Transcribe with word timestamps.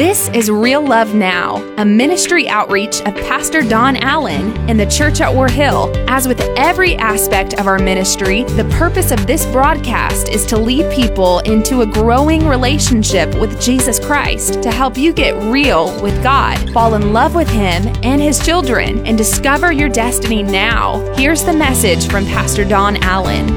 This 0.00 0.30
is 0.30 0.50
Real 0.50 0.80
Love 0.80 1.14
Now, 1.14 1.56
a 1.76 1.84
ministry 1.84 2.48
outreach 2.48 3.02
of 3.02 3.14
Pastor 3.16 3.60
Don 3.60 3.96
Allen 3.96 4.56
in 4.66 4.78
the 4.78 4.86
church 4.86 5.20
at 5.20 5.34
War 5.34 5.46
Hill. 5.46 5.92
As 6.08 6.26
with 6.26 6.40
every 6.56 6.96
aspect 6.96 7.60
of 7.60 7.66
our 7.66 7.78
ministry, 7.78 8.44
the 8.44 8.64
purpose 8.78 9.10
of 9.10 9.26
this 9.26 9.44
broadcast 9.44 10.30
is 10.30 10.46
to 10.46 10.56
lead 10.56 10.90
people 10.90 11.40
into 11.40 11.82
a 11.82 11.86
growing 11.86 12.46
relationship 12.46 13.28
with 13.34 13.60
Jesus 13.60 14.00
Christ 14.00 14.62
to 14.62 14.70
help 14.70 14.96
you 14.96 15.12
get 15.12 15.34
real 15.52 15.92
with 16.00 16.22
God, 16.22 16.56
fall 16.72 16.94
in 16.94 17.12
love 17.12 17.34
with 17.34 17.50
Him 17.50 17.86
and 18.02 18.22
His 18.22 18.42
children, 18.42 19.06
and 19.06 19.18
discover 19.18 19.70
your 19.70 19.90
destiny 19.90 20.42
now. 20.42 20.96
Here's 21.14 21.44
the 21.44 21.52
message 21.52 22.08
from 22.08 22.24
Pastor 22.24 22.64
Don 22.64 22.96
Allen. 23.02 23.50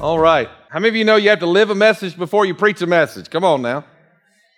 All 0.00 0.20
right. 0.20 0.48
How 0.68 0.78
many 0.78 0.90
of 0.90 0.94
you 0.94 1.04
know 1.04 1.16
you 1.16 1.30
have 1.30 1.40
to 1.40 1.46
live 1.46 1.70
a 1.70 1.74
message 1.74 2.16
before 2.16 2.44
you 2.46 2.54
preach 2.54 2.82
a 2.82 2.86
message? 2.86 3.30
Come 3.30 3.42
on 3.42 3.62
now. 3.62 3.84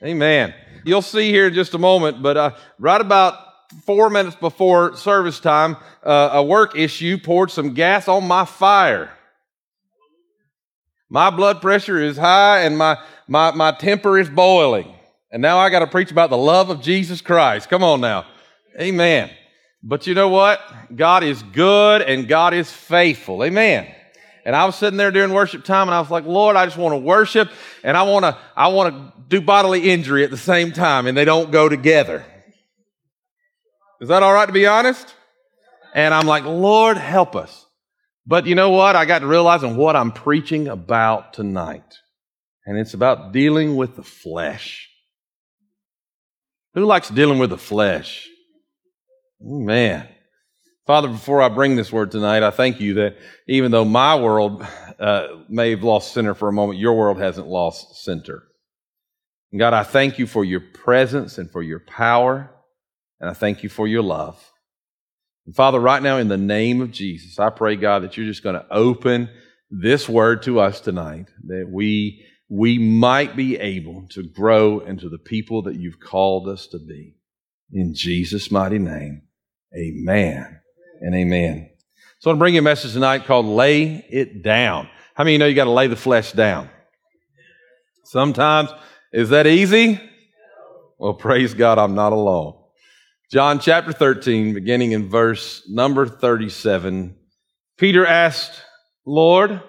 Amen. 0.03 0.55
You'll 0.85 1.03
see 1.03 1.31
here 1.31 1.49
in 1.49 1.55
just 1.55 1.75
a 1.75 1.79
moment, 1.79 2.23
but 2.23 2.37
uh, 2.37 2.55
right 2.79 3.01
about 3.01 3.37
four 3.85 4.11
minutes 4.11 4.37
before 4.37 4.97
service 4.97 5.41
time, 5.41 5.77
uh, 6.03 6.31
a 6.33 6.43
work 6.43 6.77
issue 6.77 7.19
poured 7.19 7.51
some 7.51 7.75
gas 7.75 8.09
on 8.09 8.27
my 8.27 8.45
fire. 8.45 9.11
My 11.11 11.31
blood 11.31 11.61
pressure 11.61 12.01
is 12.01 12.17
high 12.17 12.61
and 12.61 12.77
my, 12.77 12.99
my, 13.27 13.51
my 13.53 13.73
temper 13.73 14.19
is 14.19 14.29
boiling. 14.29 14.95
And 15.31 15.43
now 15.43 15.59
I 15.59 15.71
got 15.71 15.81
to 15.81 15.87
preach 15.87 16.11
about 16.11 16.31
the 16.31 16.37
love 16.39 16.71
of 16.71 16.81
Jesus 16.81 17.21
Christ. 17.21 17.69
Come 17.69 17.83
on 17.83 18.01
now. 18.01 18.27
Amen. 18.81 19.31
But 19.83 20.07
you 20.07 20.15
know 20.15 20.29
what? 20.29 20.61
God 20.95 21.25
is 21.25 21.43
good 21.43 22.03
and 22.03 22.29
God 22.29 22.55
is 22.55 22.71
faithful. 22.71 23.45
Amen. 23.45 23.93
And 24.49 24.57
I 24.57 24.65
was 24.65 24.77
sitting 24.77 24.97
there 24.97 25.11
during 25.11 25.35
worship 25.35 25.63
time 25.63 25.89
and 25.89 25.95
I 25.95 26.01
was 26.01 26.11
like, 26.11 26.25
Lord, 26.25 26.57
I 26.57 26.65
just 26.65 26.79
want 26.79 26.95
to 26.95 26.99
worship 26.99 27.51
and 27.85 27.99
I 27.99 28.05
want 28.05 28.25
to, 28.25 28.39
I 28.57 28.69
want 28.69 28.95
to 28.95 29.13
do 29.29 29.43
bodily 29.43 29.91
injury 29.91 30.25
at 30.25 30.31
the 30.31 30.39
same 30.39 30.73
time 30.73 31.07
and 31.07 31.15
they 31.15 31.27
don't 31.27 31.51
go 31.51 31.69
together. 31.69 32.25
Is 34.01 34.09
that 34.09 34.23
all 34.23 34.33
right 34.33 34.47
to 34.47 34.53
be 34.53 34.67
honest? 34.67 35.15
And 35.95 36.15
I'm 36.15 36.27
like, 36.27 36.45
Lord, 36.45 36.97
help 36.97 37.37
us. 37.37 37.67
But 38.27 38.47
you 38.47 38.55
know 38.55 38.71
what? 38.71 38.97
I 38.97 39.05
got 39.05 39.19
to 39.19 39.27
realizing 39.27 39.77
what 39.77 39.97
I'm 39.97 40.13
preaching 40.13 40.67
about 40.67 41.35
tonight. 41.35 41.99
And 42.65 42.79
it's 42.79 42.95
about 42.95 43.33
dealing 43.33 43.77
with 43.77 43.97
the 43.97 44.03
flesh. 44.03 44.89
Who 46.73 46.87
likes 46.87 47.11
dealing 47.11 47.39
with 47.39 47.51
the 47.51 47.59
flesh? 47.59 48.27
Man. 49.43 50.09
Father, 50.89 51.09
before 51.09 51.43
I 51.43 51.51
bring 51.51 51.77
this 51.77 51.93
word 51.93 52.11
tonight, 52.11 52.43
I 52.43 52.51
thank 52.51 52.81
you 52.81 52.95
that 52.95 53.19
even 53.47 53.71
though 53.71 53.85
my 53.85 54.17
world 54.17 54.67
uh, 54.99 55.27
may 55.47 55.73
have 55.73 55.83
lost 55.83 56.15
center 56.15 56.33
for 56.33 56.49
a 56.49 56.53
moment, 56.53 56.79
your 56.79 56.95
world 56.95 57.19
hasn't 57.19 57.47
lost 57.47 58.03
center. 58.03 58.45
And 59.53 59.59
God, 59.59 59.75
I 59.75 59.83
thank 59.83 60.19
you 60.19 60.27
for 60.27 60.47
your 60.47 60.61
presence 60.61 61.37
and 61.37 61.51
for 61.51 61.63
your 61.63 61.81
power, 61.81 62.51
and 63.21 63.29
I 63.29 63.35
thank 63.35 63.63
you 63.63 63.69
for 63.69 63.87
your 63.87 64.01
love. 64.01 64.43
And 65.45 65.55
Father, 65.55 65.79
right 65.79 66.03
now, 66.03 66.17
in 66.17 66.29
the 66.29 66.39
name 66.39 66.81
of 66.81 66.91
Jesus, 66.91 67.39
I 67.39 67.51
pray, 67.51 67.77
God, 67.77 68.03
that 68.03 68.17
you're 68.17 68.25
just 68.25 68.43
going 68.43 68.59
to 68.59 68.67
open 68.71 69.29
this 69.71 70.09
word 70.09 70.43
to 70.45 70.59
us 70.59 70.81
tonight, 70.81 71.27
that 71.49 71.69
we, 71.71 72.25
we 72.49 72.79
might 72.79 73.37
be 73.37 73.59
able 73.59 74.07
to 74.13 74.23
grow 74.23 74.81
into 74.81 75.11
the 75.11 75.19
people 75.19 75.61
that 75.65 75.77
you've 75.77 76.01
called 76.01 76.49
us 76.49 76.67
to 76.69 76.79
be. 76.79 77.17
In 77.71 77.93
Jesus' 77.95 78.51
mighty 78.51 78.79
name, 78.79 79.25
amen 79.77 80.61
and 81.01 81.15
amen. 81.15 81.71
So 82.21 82.31
I 82.31 82.33
want 82.33 82.39
to 82.39 82.41
bring 82.41 82.55
you 82.55 82.61
a 82.61 82.63
message 82.63 82.93
tonight 82.93 83.27
called 83.27 83.47
Lay 83.47 84.05
It 84.09 84.43
Down. 84.43 84.89
How 85.15 85.25
many 85.25 85.35
of 85.35 85.35
you 85.35 85.39
know 85.39 85.47
you 85.47 85.55
got 85.55 85.65
to 85.65 85.71
lay 85.71 85.87
the 85.87 85.97
flesh 85.97 86.33
down? 86.33 86.69
Sometimes, 88.05 88.71
is 89.13 89.31
that 89.31 89.47
easy? 89.47 90.01
Well, 90.99 91.15
praise 91.15 91.55
God, 91.55 91.79
I'm 91.79 91.95
not 91.95 92.13
alone. 92.13 92.55
John 93.31 93.61
chapter 93.61 93.93
13, 93.93 94.55
beginning 94.55 94.93
in 94.93 95.09
verse 95.09 95.63
number 95.69 96.07
37. 96.07 97.15
Peter 97.77 98.07
asked, 98.07 98.63
Lord, 99.05 99.63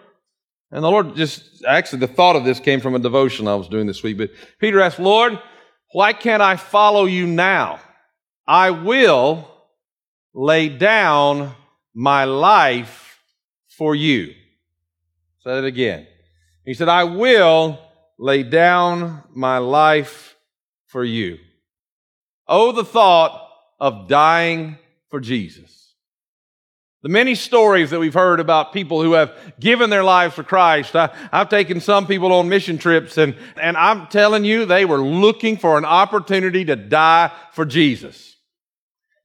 and 0.71 0.83
the 0.83 0.89
Lord 0.89 1.15
just, 1.15 1.63
actually, 1.65 1.99
the 1.99 2.07
thought 2.07 2.35
of 2.35 2.45
this 2.45 2.59
came 2.59 2.79
from 2.79 2.95
a 2.95 2.99
devotion 2.99 3.47
I 3.47 3.55
was 3.55 3.67
doing 3.67 3.85
this 3.85 4.01
week, 4.01 4.17
but 4.17 4.31
Peter 4.59 4.79
asked, 4.79 4.99
Lord, 4.99 5.39
why 5.91 6.13
can't 6.13 6.41
I 6.41 6.55
follow 6.55 7.05
you 7.05 7.27
now? 7.27 7.79
I 8.47 8.71
will 8.71 9.47
lay 10.33 10.69
down 10.69 11.55
my 11.93 12.23
life 12.23 13.19
for 13.67 13.95
you. 13.95 14.27
Say 15.39 15.55
that 15.55 15.65
again. 15.65 16.07
He 16.65 16.73
said, 16.73 16.89
I 16.89 17.05
will 17.05 17.79
lay 18.17 18.43
down 18.43 19.23
my 19.33 19.57
life 19.57 20.35
for 20.87 21.03
you. 21.03 21.39
Oh, 22.47 22.71
the 22.71 22.83
thought 22.83 23.49
of 23.79 24.07
dying 24.07 24.77
for 25.09 25.19
Jesus. 25.19 25.79
The 27.01 27.09
many 27.09 27.33
stories 27.33 27.91
that 27.91 27.99
we've 27.99 28.13
heard 28.13 28.41
about 28.41 28.73
people 28.73 29.01
who 29.01 29.13
have 29.13 29.33
given 29.57 29.89
their 29.89 30.03
lives 30.03 30.35
for 30.35 30.43
Christ. 30.43 30.95
I, 30.95 31.15
have 31.31 31.47
taken 31.47 31.79
some 31.79 32.05
people 32.05 32.33
on 32.33 32.49
mission 32.49 32.77
trips 32.77 33.17
and, 33.17 33.35
and 33.55 33.77
I'm 33.77 34.07
telling 34.07 34.43
you, 34.43 34.65
they 34.65 34.83
were 34.83 34.99
looking 34.99 35.55
for 35.55 35.77
an 35.77 35.85
opportunity 35.85 36.65
to 36.65 36.75
die 36.75 37.31
for 37.53 37.63
Jesus. 37.63 38.28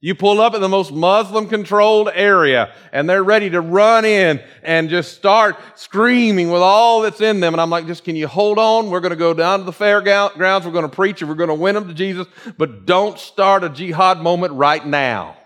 You 0.05 0.13
pull 0.13 0.39
up 0.39 0.53
in 0.53 0.61
the 0.61 0.69
most 0.69 0.91
Muslim 0.91 1.49
controlled 1.49 2.11
area 2.13 2.71
and 2.91 3.09
they're 3.09 3.23
ready 3.23 3.49
to 3.49 3.59
run 3.59 4.05
in 4.05 4.39
and 4.61 4.87
just 4.87 5.15
start 5.15 5.57
screaming 5.73 6.51
with 6.51 6.61
all 6.61 7.01
that's 7.01 7.21
in 7.21 7.39
them. 7.39 7.55
And 7.55 7.59
I'm 7.59 7.71
like, 7.71 7.87
just 7.87 8.03
can 8.03 8.15
you 8.15 8.27
hold 8.27 8.59
on? 8.59 8.91
We're 8.91 8.99
going 8.99 9.13
to 9.13 9.15
go 9.15 9.33
down 9.33 9.57
to 9.61 9.65
the 9.65 9.73
fairgrounds. 9.73 10.37
We're 10.37 10.73
going 10.73 10.87
to 10.87 10.95
preach 10.95 11.23
and 11.23 11.27
we're 11.27 11.35
going 11.35 11.49
to 11.49 11.55
win 11.55 11.73
them 11.73 11.87
to 11.87 11.93
Jesus, 11.95 12.27
but 12.55 12.85
don't 12.85 13.17
start 13.17 13.63
a 13.63 13.69
jihad 13.69 14.19
moment 14.19 14.53
right 14.53 14.85
now. 14.85 15.37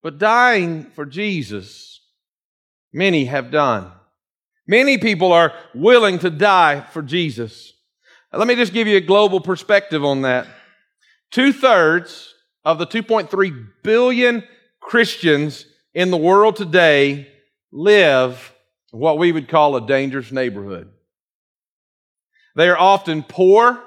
But 0.00 0.18
dying 0.18 0.84
for 0.84 1.04
Jesus, 1.04 2.00
many 2.92 3.24
have 3.24 3.50
done. 3.50 3.90
Many 4.68 4.98
people 4.98 5.32
are 5.32 5.52
willing 5.74 6.20
to 6.20 6.30
die 6.30 6.82
for 6.92 7.02
Jesus. 7.02 7.72
Let 8.32 8.46
me 8.46 8.54
just 8.54 8.72
give 8.72 8.86
you 8.86 8.98
a 8.98 9.00
global 9.00 9.40
perspective 9.40 10.04
on 10.04 10.22
that. 10.22 10.46
Two 11.32 11.52
thirds 11.52 12.28
of 12.64 12.78
the 12.78 12.86
2.3 12.86 13.68
billion 13.82 14.44
Christians 14.80 15.66
in 15.94 16.10
the 16.10 16.16
world 16.16 16.56
today 16.56 17.28
live 17.70 18.52
what 18.90 19.18
we 19.18 19.32
would 19.32 19.48
call 19.48 19.76
a 19.76 19.86
dangerous 19.86 20.30
neighborhood. 20.30 20.90
They 22.54 22.68
are 22.68 22.78
often 22.78 23.22
poor. 23.22 23.82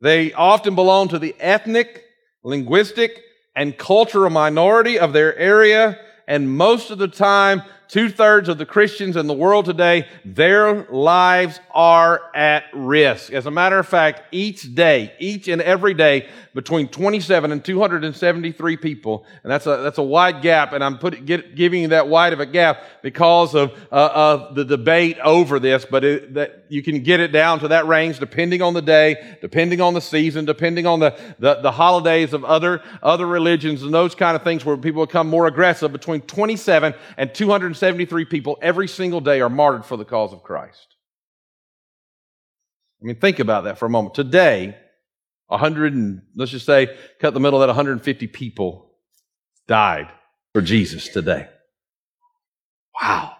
They 0.00 0.32
often 0.32 0.74
belong 0.74 1.08
to 1.08 1.18
the 1.18 1.34
ethnic, 1.38 2.04
linguistic, 2.42 3.22
and 3.54 3.78
cultural 3.78 4.30
minority 4.30 4.98
of 4.98 5.12
their 5.12 5.36
area. 5.36 5.98
And 6.26 6.50
most 6.56 6.90
of 6.90 6.98
the 6.98 7.08
time, 7.08 7.62
two 7.88 8.08
thirds 8.08 8.48
of 8.48 8.58
the 8.58 8.66
Christians 8.66 9.16
in 9.16 9.26
the 9.26 9.34
world 9.34 9.64
today, 9.64 10.08
their 10.24 10.84
lives 10.84 11.60
are 11.70 12.22
at 12.34 12.64
risk. 12.72 13.32
As 13.32 13.46
a 13.46 13.50
matter 13.50 13.78
of 13.78 13.86
fact, 13.86 14.22
each 14.32 14.74
day, 14.74 15.12
each 15.18 15.48
and 15.48 15.60
every 15.62 15.94
day, 15.94 16.28
between 16.54 16.86
27 16.86 17.50
and 17.50 17.64
273 17.64 18.76
people, 18.76 19.26
and 19.42 19.50
that's 19.50 19.66
a, 19.66 19.78
that's 19.78 19.98
a 19.98 20.02
wide 20.02 20.40
gap, 20.40 20.72
and 20.72 20.84
I'm 20.84 20.98
put, 20.98 21.26
get, 21.26 21.56
giving 21.56 21.82
you 21.82 21.88
that 21.88 22.08
wide 22.08 22.32
of 22.32 22.38
a 22.38 22.46
gap 22.46 22.84
because 23.02 23.54
of, 23.54 23.72
uh, 23.90 24.10
of 24.14 24.54
the 24.54 24.64
debate 24.64 25.18
over 25.18 25.58
this, 25.58 25.84
but 25.84 26.04
it, 26.04 26.34
that 26.34 26.64
you 26.68 26.82
can 26.82 27.02
get 27.02 27.18
it 27.18 27.32
down 27.32 27.58
to 27.60 27.68
that 27.68 27.86
range 27.86 28.20
depending 28.20 28.62
on 28.62 28.72
the 28.72 28.82
day, 28.82 29.36
depending 29.40 29.80
on 29.80 29.94
the 29.94 30.00
season, 30.00 30.44
depending 30.44 30.86
on 30.86 31.00
the, 31.00 31.18
the, 31.40 31.56
the 31.56 31.72
holidays 31.72 32.32
of 32.32 32.44
other, 32.44 32.82
other 33.02 33.26
religions 33.26 33.82
and 33.82 33.92
those 33.92 34.14
kind 34.14 34.36
of 34.36 34.42
things 34.42 34.64
where 34.64 34.76
people 34.76 35.04
become 35.04 35.28
more 35.28 35.46
aggressive. 35.46 35.92
Between 35.92 36.20
27 36.22 36.94
and 37.16 37.34
273 37.74 38.24
people 38.24 38.58
every 38.62 38.88
single 38.88 39.20
day 39.20 39.40
are 39.40 39.50
martyred 39.50 39.84
for 39.84 39.96
the 39.96 40.04
cause 40.04 40.32
of 40.32 40.42
Christ. 40.42 40.96
I 43.02 43.06
mean, 43.06 43.16
think 43.16 43.38
about 43.38 43.64
that 43.64 43.78
for 43.78 43.86
a 43.86 43.90
moment. 43.90 44.14
Today, 44.14 44.76
100 45.48 45.92
and 45.92 46.22
let's 46.34 46.50
just 46.50 46.66
say, 46.66 46.96
cut 47.20 47.34
the 47.34 47.40
middle 47.40 47.60
of 47.60 47.66
that 47.66 47.74
150 47.74 48.26
people 48.28 48.90
died 49.66 50.08
for 50.52 50.62
Jesus 50.62 51.08
today. 51.08 51.48
Wow. 53.00 53.36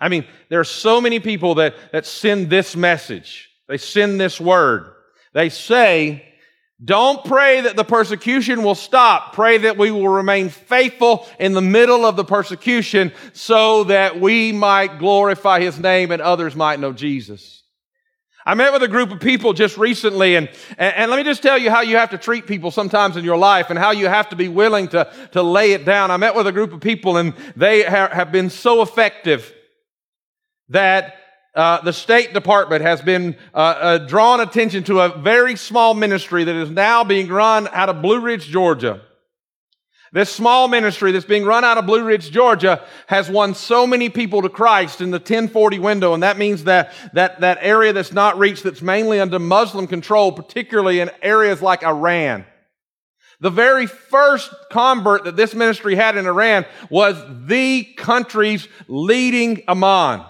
I 0.00 0.08
mean, 0.08 0.26
there 0.48 0.60
are 0.60 0.64
so 0.64 1.00
many 1.00 1.20
people 1.20 1.56
that, 1.56 1.74
that 1.92 2.06
send 2.06 2.50
this 2.50 2.74
message. 2.74 3.48
They 3.68 3.78
send 3.78 4.20
this 4.20 4.40
word. 4.40 4.92
They 5.32 5.48
say, 5.48 6.34
don't 6.84 7.24
pray 7.24 7.62
that 7.62 7.76
the 7.76 7.84
persecution 7.84 8.62
will 8.62 8.74
stop. 8.74 9.32
Pray 9.32 9.58
that 9.58 9.78
we 9.78 9.90
will 9.90 10.08
remain 10.08 10.50
faithful 10.50 11.26
in 11.38 11.54
the 11.54 11.62
middle 11.62 12.04
of 12.04 12.16
the 12.16 12.24
persecution 12.24 13.12
so 13.32 13.84
that 13.84 14.20
we 14.20 14.52
might 14.52 14.98
glorify 14.98 15.60
His 15.60 15.78
name 15.78 16.12
and 16.12 16.20
others 16.20 16.54
might 16.54 16.78
know 16.78 16.92
Jesus. 16.92 17.62
I 18.44 18.54
met 18.54 18.72
with 18.72 18.82
a 18.82 18.88
group 18.88 19.10
of 19.10 19.18
people 19.18 19.54
just 19.54 19.76
recently, 19.76 20.36
and, 20.36 20.48
and, 20.78 20.94
and, 20.94 21.10
let 21.10 21.16
me 21.16 21.24
just 21.24 21.42
tell 21.42 21.58
you 21.58 21.68
how 21.68 21.80
you 21.80 21.96
have 21.96 22.10
to 22.10 22.18
treat 22.18 22.46
people 22.46 22.70
sometimes 22.70 23.16
in 23.16 23.24
your 23.24 23.36
life 23.36 23.70
and 23.70 23.78
how 23.78 23.90
you 23.90 24.06
have 24.06 24.28
to 24.28 24.36
be 24.36 24.46
willing 24.46 24.86
to, 24.88 25.12
to 25.32 25.42
lay 25.42 25.72
it 25.72 25.84
down. 25.84 26.12
I 26.12 26.16
met 26.16 26.36
with 26.36 26.46
a 26.46 26.52
group 26.52 26.72
of 26.72 26.80
people, 26.80 27.16
and 27.16 27.34
they 27.56 27.82
ha- 27.82 28.10
have 28.12 28.30
been 28.30 28.48
so 28.48 28.82
effective 28.82 29.52
that 30.68 31.16
uh, 31.56 31.80
the 31.80 31.92
State 31.92 32.34
Department 32.34 32.82
has 32.82 33.00
been 33.00 33.34
uh, 33.54 33.56
uh, 33.56 33.98
drawn 33.98 34.40
attention 34.40 34.84
to 34.84 35.00
a 35.00 35.08
very 35.18 35.56
small 35.56 35.94
ministry 35.94 36.44
that 36.44 36.54
is 36.54 36.70
now 36.70 37.02
being 37.02 37.28
run 37.28 37.66
out 37.72 37.88
of 37.88 38.02
Blue 38.02 38.20
Ridge, 38.20 38.46
Georgia. 38.46 39.00
This 40.12 40.30
small 40.30 40.68
ministry 40.68 41.12
that's 41.12 41.24
being 41.24 41.44
run 41.44 41.64
out 41.64 41.78
of 41.78 41.86
Blue 41.86 42.04
Ridge, 42.04 42.30
Georgia 42.30 42.84
has 43.06 43.28
won 43.28 43.54
so 43.54 43.86
many 43.86 44.08
people 44.08 44.42
to 44.42 44.48
Christ 44.48 45.00
in 45.00 45.10
the 45.10 45.18
1040 45.18 45.78
window. 45.78 46.14
And 46.14 46.22
that 46.22 46.38
means 46.38 46.64
that, 46.64 46.92
that, 47.14 47.40
that 47.40 47.58
area 47.60 47.92
that's 47.92 48.12
not 48.12 48.38
reached, 48.38 48.62
that's 48.62 48.82
mainly 48.82 49.18
under 49.18 49.38
Muslim 49.38 49.86
control, 49.86 50.32
particularly 50.32 51.00
in 51.00 51.10
areas 51.22 51.60
like 51.60 51.82
Iran. 51.82 52.44
The 53.40 53.50
very 53.50 53.86
first 53.86 54.50
convert 54.70 55.24
that 55.24 55.36
this 55.36 55.54
ministry 55.54 55.94
had 55.94 56.16
in 56.16 56.26
Iran 56.26 56.66
was 56.88 57.16
the 57.46 57.84
country's 57.96 58.68
leading 58.88 59.62
imam. 59.68 60.24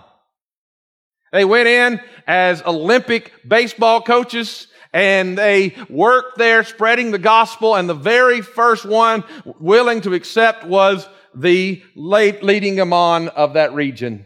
They 1.32 1.44
went 1.44 1.68
in 1.68 2.00
as 2.26 2.62
Olympic 2.62 3.32
baseball 3.46 4.02
coaches 4.02 4.68
and 4.92 5.36
they 5.36 5.74
worked 5.90 6.38
there 6.38 6.64
spreading 6.64 7.10
the 7.10 7.18
gospel 7.18 7.74
and 7.74 7.88
the 7.88 7.94
very 7.94 8.40
first 8.40 8.84
one 8.84 9.24
willing 9.58 10.00
to 10.02 10.14
accept 10.14 10.64
was 10.64 11.06
the 11.34 11.82
late 11.94 12.42
leading 12.42 12.80
imam 12.80 13.28
of 13.28 13.54
that 13.54 13.74
region. 13.74 14.24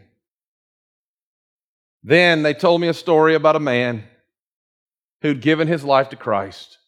Then 2.03 2.43
they 2.43 2.55
told 2.55 2.81
me 2.81 2.89
a 2.89 2.95
story 2.95 3.35
about 3.35 3.57
a 3.57 3.61
man 3.61 4.05
who'd 5.23 5.43
given 5.43 5.69
his 5.69 5.85
life 5.85 6.09
to 6.11 6.17
Christ. 6.17 6.79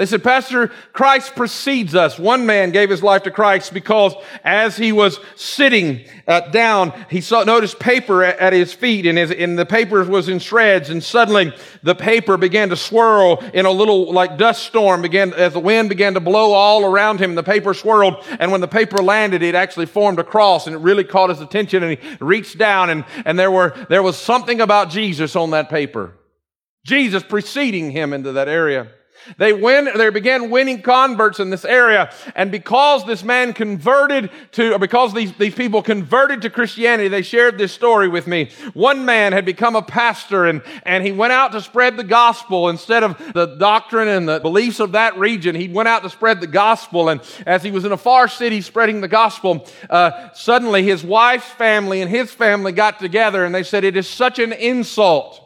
They 0.00 0.06
said, 0.06 0.24
Pastor, 0.24 0.68
Christ 0.94 1.36
precedes 1.36 1.94
us. 1.94 2.18
One 2.18 2.46
man 2.46 2.70
gave 2.70 2.88
his 2.88 3.02
life 3.02 3.24
to 3.24 3.30
Christ 3.30 3.74
because 3.74 4.14
as 4.42 4.74
he 4.78 4.92
was 4.92 5.20
sitting 5.36 6.06
uh, 6.26 6.48
down, 6.48 6.94
he 7.10 7.20
saw, 7.20 7.44
noticed 7.44 7.78
paper 7.78 8.24
at, 8.24 8.38
at 8.38 8.54
his 8.54 8.72
feet 8.72 9.04
and, 9.04 9.18
his, 9.18 9.30
and 9.30 9.58
the 9.58 9.66
paper 9.66 10.02
was 10.02 10.30
in 10.30 10.38
shreds 10.38 10.88
and 10.88 11.04
suddenly 11.04 11.52
the 11.82 11.94
paper 11.94 12.38
began 12.38 12.70
to 12.70 12.78
swirl 12.78 13.44
in 13.52 13.66
a 13.66 13.70
little 13.70 14.10
like 14.10 14.38
dust 14.38 14.62
storm 14.64 15.02
began, 15.02 15.34
as 15.34 15.52
the 15.52 15.60
wind 15.60 15.90
began 15.90 16.14
to 16.14 16.20
blow 16.20 16.54
all 16.54 16.86
around 16.86 17.20
him, 17.20 17.34
the 17.34 17.42
paper 17.42 17.74
swirled 17.74 18.24
and 18.38 18.50
when 18.50 18.62
the 18.62 18.68
paper 18.68 19.02
landed, 19.02 19.42
it 19.42 19.54
actually 19.54 19.84
formed 19.84 20.18
a 20.18 20.24
cross 20.24 20.66
and 20.66 20.74
it 20.74 20.78
really 20.78 21.04
caught 21.04 21.28
his 21.28 21.42
attention 21.42 21.82
and 21.82 21.98
he 21.98 22.16
reached 22.22 22.56
down 22.56 22.88
and, 22.88 23.04
and 23.26 23.38
there 23.38 23.50
were, 23.50 23.76
there 23.90 24.02
was 24.02 24.16
something 24.16 24.62
about 24.62 24.88
Jesus 24.88 25.36
on 25.36 25.50
that 25.50 25.68
paper. 25.68 26.14
Jesus 26.86 27.22
preceding 27.22 27.90
him 27.90 28.14
into 28.14 28.32
that 28.32 28.48
area. 28.48 28.92
They 29.36 29.52
win, 29.52 29.88
they 29.96 30.10
began 30.10 30.50
winning 30.50 30.82
converts 30.82 31.40
in 31.40 31.50
this 31.50 31.64
area. 31.64 32.12
And 32.34 32.50
because 32.50 33.06
this 33.06 33.22
man 33.22 33.52
converted 33.52 34.30
to, 34.52 34.74
or 34.74 34.78
because 34.78 35.12
these, 35.14 35.32
these 35.34 35.54
people 35.54 35.82
converted 35.82 36.42
to 36.42 36.50
Christianity, 36.50 37.08
they 37.08 37.22
shared 37.22 37.58
this 37.58 37.72
story 37.72 38.08
with 38.08 38.26
me. 38.26 38.50
One 38.74 39.04
man 39.04 39.32
had 39.32 39.44
become 39.44 39.76
a 39.76 39.82
pastor 39.82 40.46
and, 40.46 40.62
and 40.84 41.04
he 41.04 41.12
went 41.12 41.32
out 41.32 41.52
to 41.52 41.60
spread 41.60 41.96
the 41.96 42.04
gospel 42.04 42.68
instead 42.68 43.02
of 43.02 43.18
the 43.32 43.56
doctrine 43.56 44.08
and 44.08 44.28
the 44.28 44.40
beliefs 44.40 44.80
of 44.80 44.92
that 44.92 45.18
region. 45.18 45.54
He 45.54 45.68
went 45.68 45.88
out 45.88 46.02
to 46.02 46.10
spread 46.10 46.40
the 46.40 46.46
gospel. 46.46 47.08
And 47.08 47.20
as 47.46 47.62
he 47.62 47.70
was 47.70 47.84
in 47.84 47.92
a 47.92 47.96
far 47.96 48.28
city 48.28 48.60
spreading 48.60 49.00
the 49.00 49.08
gospel, 49.08 49.66
uh, 49.88 50.32
suddenly 50.32 50.82
his 50.82 51.04
wife's 51.04 51.50
family 51.50 52.00
and 52.00 52.10
his 52.10 52.30
family 52.32 52.72
got 52.72 52.98
together 52.98 53.44
and 53.44 53.54
they 53.54 53.62
said, 53.62 53.84
it 53.84 53.96
is 53.96 54.08
such 54.08 54.38
an 54.38 54.52
insult, 54.52 55.40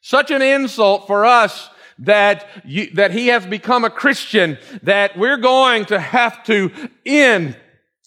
such 0.00 0.30
an 0.30 0.42
insult 0.42 1.06
for 1.06 1.24
us 1.24 1.70
that 2.00 2.46
you, 2.64 2.90
that 2.94 3.10
he 3.10 3.28
has 3.28 3.46
become 3.46 3.84
a 3.84 3.90
Christian, 3.90 4.58
that 4.82 5.16
we're 5.16 5.38
going 5.38 5.86
to 5.86 5.98
have 5.98 6.44
to 6.44 6.70
end 7.04 7.56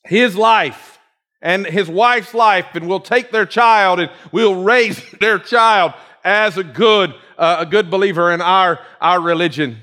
his 0.03 0.36
life 0.36 1.00
and 1.41 1.65
his 1.65 1.88
wife's 1.89 2.33
life, 2.33 2.68
and 2.74 2.88
we'll 2.88 3.00
take 3.00 3.31
their 3.31 3.45
child 3.45 4.00
and 4.00 4.12
we'll 4.31 4.62
raise 4.62 5.01
their 5.19 5.39
child 5.39 5.94
as 6.24 6.57
a 6.57 6.63
good, 6.63 7.13
uh, 7.38 7.57
a 7.59 7.65
good 7.65 7.89
believer 7.89 8.31
in 8.31 8.41
our, 8.41 8.80
our 9.00 9.21
religion. 9.21 9.77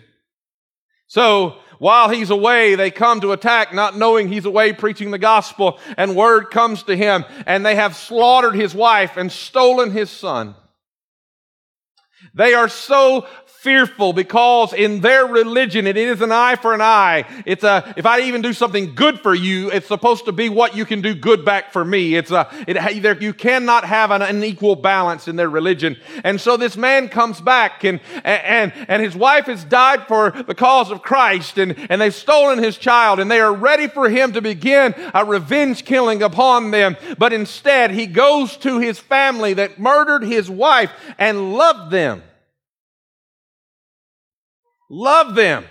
So, 1.08 1.58
while 1.78 2.08
he's 2.08 2.30
away, 2.30 2.74
they 2.74 2.90
come 2.90 3.20
to 3.20 3.32
attack, 3.32 3.74
not 3.74 3.96
knowing 3.96 4.28
he's 4.28 4.46
away 4.46 4.72
preaching 4.72 5.10
the 5.10 5.18
gospel, 5.18 5.78
and 5.98 6.16
word 6.16 6.50
comes 6.50 6.84
to 6.84 6.96
him, 6.96 7.24
and 7.46 7.66
they 7.66 7.74
have 7.74 7.94
slaughtered 7.94 8.54
his 8.54 8.74
wife 8.74 9.18
and 9.18 9.30
stolen 9.30 9.90
his 9.90 10.10
son. 10.10 10.54
They 12.34 12.54
are 12.54 12.68
so 12.68 13.26
fearful 13.66 14.12
because 14.12 14.72
in 14.72 15.00
their 15.00 15.26
religion 15.26 15.88
it 15.88 15.96
is 15.96 16.20
an 16.20 16.30
eye 16.30 16.54
for 16.54 16.72
an 16.72 16.80
eye. 16.80 17.24
It's 17.44 17.64
a, 17.64 17.92
if 17.96 18.06
I 18.06 18.20
even 18.20 18.40
do 18.40 18.52
something 18.52 18.94
good 18.94 19.18
for 19.18 19.34
you, 19.34 19.72
it's 19.72 19.88
supposed 19.88 20.26
to 20.26 20.32
be 20.32 20.48
what 20.48 20.76
you 20.76 20.84
can 20.84 21.00
do 21.00 21.16
good 21.16 21.44
back 21.44 21.72
for 21.72 21.84
me. 21.84 22.14
It's 22.14 22.30
a, 22.30 22.48
it, 22.68 23.20
you 23.20 23.34
cannot 23.34 23.84
have 23.84 24.12
an 24.12 24.22
unequal 24.22 24.76
balance 24.76 25.26
in 25.26 25.34
their 25.34 25.50
religion. 25.50 25.96
And 26.22 26.40
so 26.40 26.56
this 26.56 26.76
man 26.76 27.08
comes 27.08 27.40
back 27.40 27.82
and, 27.82 27.98
and, 28.22 28.72
and 28.86 29.02
his 29.02 29.16
wife 29.16 29.46
has 29.46 29.64
died 29.64 30.06
for 30.06 30.30
the 30.30 30.54
cause 30.54 30.92
of 30.92 31.02
Christ 31.02 31.58
and, 31.58 31.74
and 31.90 32.00
they've 32.00 32.14
stolen 32.14 32.62
his 32.62 32.78
child 32.78 33.18
and 33.18 33.28
they 33.28 33.40
are 33.40 33.52
ready 33.52 33.88
for 33.88 34.08
him 34.08 34.32
to 34.34 34.40
begin 34.40 34.94
a 35.12 35.24
revenge 35.24 35.84
killing 35.84 36.22
upon 36.22 36.70
them. 36.70 36.96
But 37.18 37.32
instead 37.32 37.90
he 37.90 38.06
goes 38.06 38.56
to 38.58 38.78
his 38.78 39.00
family 39.00 39.54
that 39.54 39.80
murdered 39.80 40.22
his 40.22 40.48
wife 40.48 40.92
and 41.18 41.54
loved 41.54 41.90
them. 41.90 42.22
Love 44.88 45.34
them. 45.34 45.64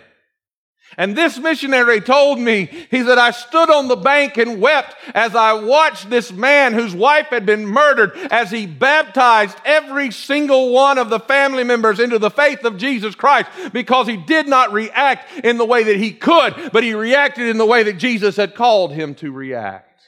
And 0.97 1.15
this 1.15 1.37
missionary 1.37 1.99
told 1.99 2.39
me, 2.39 2.67
he 2.89 3.03
said, 3.03 3.17
I 3.17 3.31
stood 3.31 3.69
on 3.69 3.87
the 3.87 3.95
bank 3.95 4.37
and 4.37 4.61
wept 4.61 4.95
as 5.13 5.35
I 5.35 5.53
watched 5.53 6.09
this 6.09 6.31
man 6.31 6.73
whose 6.73 6.95
wife 6.95 7.27
had 7.27 7.45
been 7.45 7.65
murdered 7.65 8.15
as 8.31 8.49
he 8.49 8.65
baptized 8.65 9.57
every 9.65 10.11
single 10.11 10.71
one 10.71 10.97
of 10.97 11.09
the 11.09 11.19
family 11.19 11.63
members 11.63 11.99
into 11.99 12.19
the 12.19 12.29
faith 12.29 12.63
of 12.63 12.77
Jesus 12.77 13.15
Christ 13.15 13.49
because 13.73 14.07
he 14.07 14.15
did 14.15 14.47
not 14.47 14.71
react 14.71 15.43
in 15.43 15.57
the 15.57 15.65
way 15.65 15.83
that 15.83 15.97
he 15.97 16.13
could, 16.13 16.71
but 16.71 16.83
he 16.83 16.93
reacted 16.93 17.47
in 17.47 17.57
the 17.57 17.65
way 17.65 17.83
that 17.83 17.97
Jesus 17.97 18.37
had 18.37 18.55
called 18.55 18.93
him 18.93 19.15
to 19.15 19.31
react. 19.31 20.01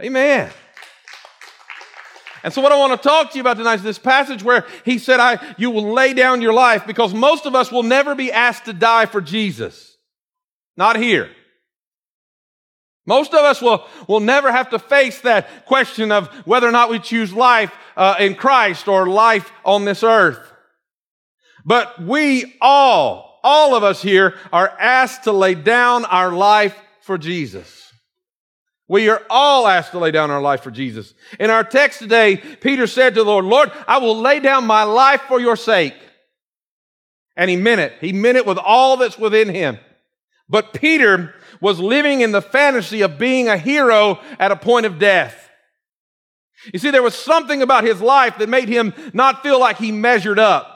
Amen. 0.00 0.50
And 2.44 2.52
so 2.52 2.60
what 2.60 2.72
I 2.72 2.78
want 2.78 3.00
to 3.00 3.08
talk 3.08 3.30
to 3.30 3.36
you 3.36 3.40
about 3.40 3.56
tonight 3.56 3.76
is 3.76 3.82
this 3.82 3.98
passage 3.98 4.42
where 4.42 4.66
he 4.84 4.98
said, 4.98 5.20
I, 5.20 5.54
you 5.58 5.70
will 5.70 5.92
lay 5.92 6.12
down 6.12 6.42
your 6.42 6.52
life 6.52 6.86
because 6.86 7.14
most 7.14 7.46
of 7.46 7.54
us 7.54 7.70
will 7.70 7.84
never 7.84 8.14
be 8.14 8.32
asked 8.32 8.64
to 8.64 8.72
die 8.72 9.06
for 9.06 9.20
Jesus. 9.20 9.96
Not 10.76 10.96
here. 10.96 11.30
Most 13.06 13.32
of 13.32 13.40
us 13.40 13.60
will, 13.60 13.86
will 14.08 14.20
never 14.20 14.50
have 14.50 14.70
to 14.70 14.78
face 14.78 15.20
that 15.22 15.66
question 15.66 16.12
of 16.12 16.28
whether 16.46 16.68
or 16.68 16.72
not 16.72 16.90
we 16.90 16.98
choose 16.98 17.32
life 17.32 17.72
uh, 17.96 18.16
in 18.18 18.34
Christ 18.34 18.88
or 18.88 19.08
life 19.08 19.50
on 19.64 19.84
this 19.84 20.02
earth. 20.02 20.52
But 21.64 22.02
we 22.02 22.56
all, 22.60 23.40
all 23.42 23.74
of 23.74 23.82
us 23.84 24.02
here 24.02 24.36
are 24.52 24.68
asked 24.68 25.24
to 25.24 25.32
lay 25.32 25.54
down 25.54 26.04
our 26.04 26.32
life 26.32 26.76
for 27.00 27.18
Jesus. 27.18 27.91
We 28.92 29.08
are 29.08 29.22
all 29.30 29.66
asked 29.66 29.92
to 29.92 29.98
lay 29.98 30.10
down 30.10 30.30
our 30.30 30.42
life 30.42 30.62
for 30.62 30.70
Jesus. 30.70 31.14
In 31.40 31.48
our 31.48 31.64
text 31.64 31.98
today, 31.98 32.36
Peter 32.36 32.86
said 32.86 33.14
to 33.14 33.20
the 33.20 33.24
Lord, 33.24 33.46
Lord, 33.46 33.72
I 33.88 33.96
will 33.96 34.18
lay 34.18 34.38
down 34.38 34.66
my 34.66 34.82
life 34.82 35.22
for 35.28 35.40
your 35.40 35.56
sake. 35.56 35.94
And 37.34 37.48
he 37.48 37.56
meant 37.56 37.80
it. 37.80 37.94
He 38.02 38.12
meant 38.12 38.36
it 38.36 38.44
with 38.44 38.58
all 38.58 38.98
that's 38.98 39.18
within 39.18 39.48
him. 39.48 39.78
But 40.46 40.74
Peter 40.74 41.34
was 41.58 41.80
living 41.80 42.20
in 42.20 42.32
the 42.32 42.42
fantasy 42.42 43.00
of 43.00 43.16
being 43.16 43.48
a 43.48 43.56
hero 43.56 44.20
at 44.38 44.52
a 44.52 44.56
point 44.56 44.84
of 44.84 44.98
death. 44.98 45.48
You 46.70 46.78
see, 46.78 46.90
there 46.90 47.02
was 47.02 47.14
something 47.14 47.62
about 47.62 47.84
his 47.84 48.02
life 48.02 48.36
that 48.40 48.50
made 48.50 48.68
him 48.68 48.92
not 49.14 49.42
feel 49.42 49.58
like 49.58 49.78
he 49.78 49.90
measured 49.90 50.38
up. 50.38 50.68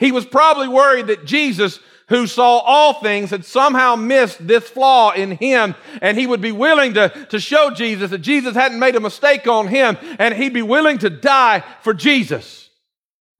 He 0.00 0.10
was 0.10 0.26
probably 0.26 0.66
worried 0.66 1.06
that 1.06 1.26
Jesus 1.26 1.78
who 2.10 2.26
saw 2.26 2.58
all 2.58 2.94
things 2.94 3.30
had 3.30 3.44
somehow 3.44 3.96
missed 3.96 4.46
this 4.46 4.68
flaw 4.68 5.12
in 5.12 5.30
him 5.30 5.74
and 6.02 6.18
he 6.18 6.26
would 6.26 6.40
be 6.40 6.52
willing 6.52 6.92
to, 6.94 7.08
to 7.30 7.40
show 7.40 7.70
Jesus 7.70 8.10
that 8.10 8.18
Jesus 8.18 8.54
hadn't 8.54 8.80
made 8.80 8.96
a 8.96 9.00
mistake 9.00 9.46
on 9.46 9.68
him 9.68 9.96
and 10.18 10.34
he'd 10.34 10.52
be 10.52 10.60
willing 10.60 10.98
to 10.98 11.08
die 11.08 11.64
for 11.82 11.94
Jesus. 11.94 12.68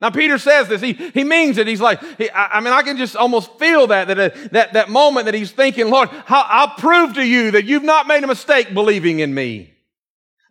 Now 0.01 0.11
Peter 0.11 0.39
says 0.39 0.69
this, 0.69 0.81
he, 0.81 0.93
he 0.93 1.25
means 1.25 1.59
it. 1.59 1.67
He's 1.67 1.81
like, 1.81 2.01
he, 2.17 2.31
I, 2.31 2.59
I, 2.59 2.61
mean, 2.61 2.73
I 2.73 2.83
can 2.83 2.97
just 2.97 3.17
almost 3.17 3.59
feel 3.59 3.89
that, 3.89 4.07
that, 4.07 4.53
that, 4.53 4.73
that 4.73 4.89
moment 4.89 5.27
that 5.27 5.35
he's 5.35 5.51
thinking, 5.51 5.91
Lord, 5.91 6.09
I'll 6.29 6.77
prove 6.77 7.15
to 7.15 7.27
you 7.27 7.51
that 7.51 7.65
you've 7.65 7.83
not 7.83 8.07
made 8.07 8.23
a 8.23 8.29
mistake 8.29 8.73
believing 8.73 9.19
in 9.19 9.35
me. 9.35 9.75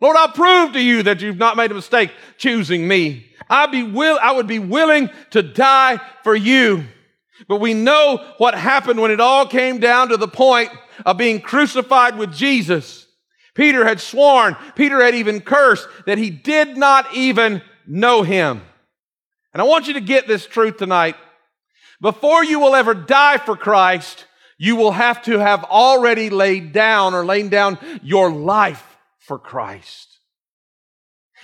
Lord, 0.02 0.16
I'll 0.16 0.32
prove 0.32 0.74
to 0.74 0.80
you 0.80 1.02
that 1.04 1.22
you've 1.22 1.38
not 1.38 1.56
made 1.56 1.70
a 1.70 1.74
mistake 1.74 2.12
choosing 2.36 2.86
me. 2.86 3.26
I'd 3.48 3.72
be 3.72 3.82
will, 3.82 4.18
I 4.22 4.32
would 4.32 4.46
be 4.46 4.58
willing 4.58 5.08
to 5.30 5.42
die 5.42 6.00
for 6.22 6.36
you. 6.36 6.84
But 7.48 7.60
we 7.60 7.74
know 7.74 8.24
what 8.38 8.54
happened 8.54 9.00
when 9.00 9.10
it 9.10 9.20
all 9.20 9.46
came 9.46 9.80
down 9.80 10.08
to 10.08 10.16
the 10.16 10.28
point 10.28 10.70
of 11.04 11.16
being 11.16 11.40
crucified 11.40 12.18
with 12.18 12.32
Jesus. 12.34 13.06
Peter 13.54 13.84
had 13.84 14.00
sworn, 14.00 14.56
Peter 14.76 15.02
had 15.02 15.14
even 15.14 15.40
cursed 15.40 15.86
that 16.06 16.18
he 16.18 16.30
did 16.30 16.76
not 16.76 17.14
even 17.14 17.62
know 17.86 18.22
him. 18.22 18.62
And 19.52 19.60
I 19.60 19.64
want 19.64 19.88
you 19.88 19.94
to 19.94 20.00
get 20.00 20.28
this 20.28 20.46
truth 20.46 20.76
tonight. 20.76 21.16
Before 22.00 22.44
you 22.44 22.60
will 22.60 22.74
ever 22.74 22.94
die 22.94 23.38
for 23.38 23.56
Christ, 23.56 24.26
you 24.56 24.76
will 24.76 24.92
have 24.92 25.22
to 25.24 25.38
have 25.38 25.64
already 25.64 26.30
laid 26.30 26.72
down 26.72 27.14
or 27.14 27.24
laid 27.24 27.50
down 27.50 27.78
your 28.02 28.30
life 28.30 28.98
for 29.18 29.38
Christ. 29.38 30.09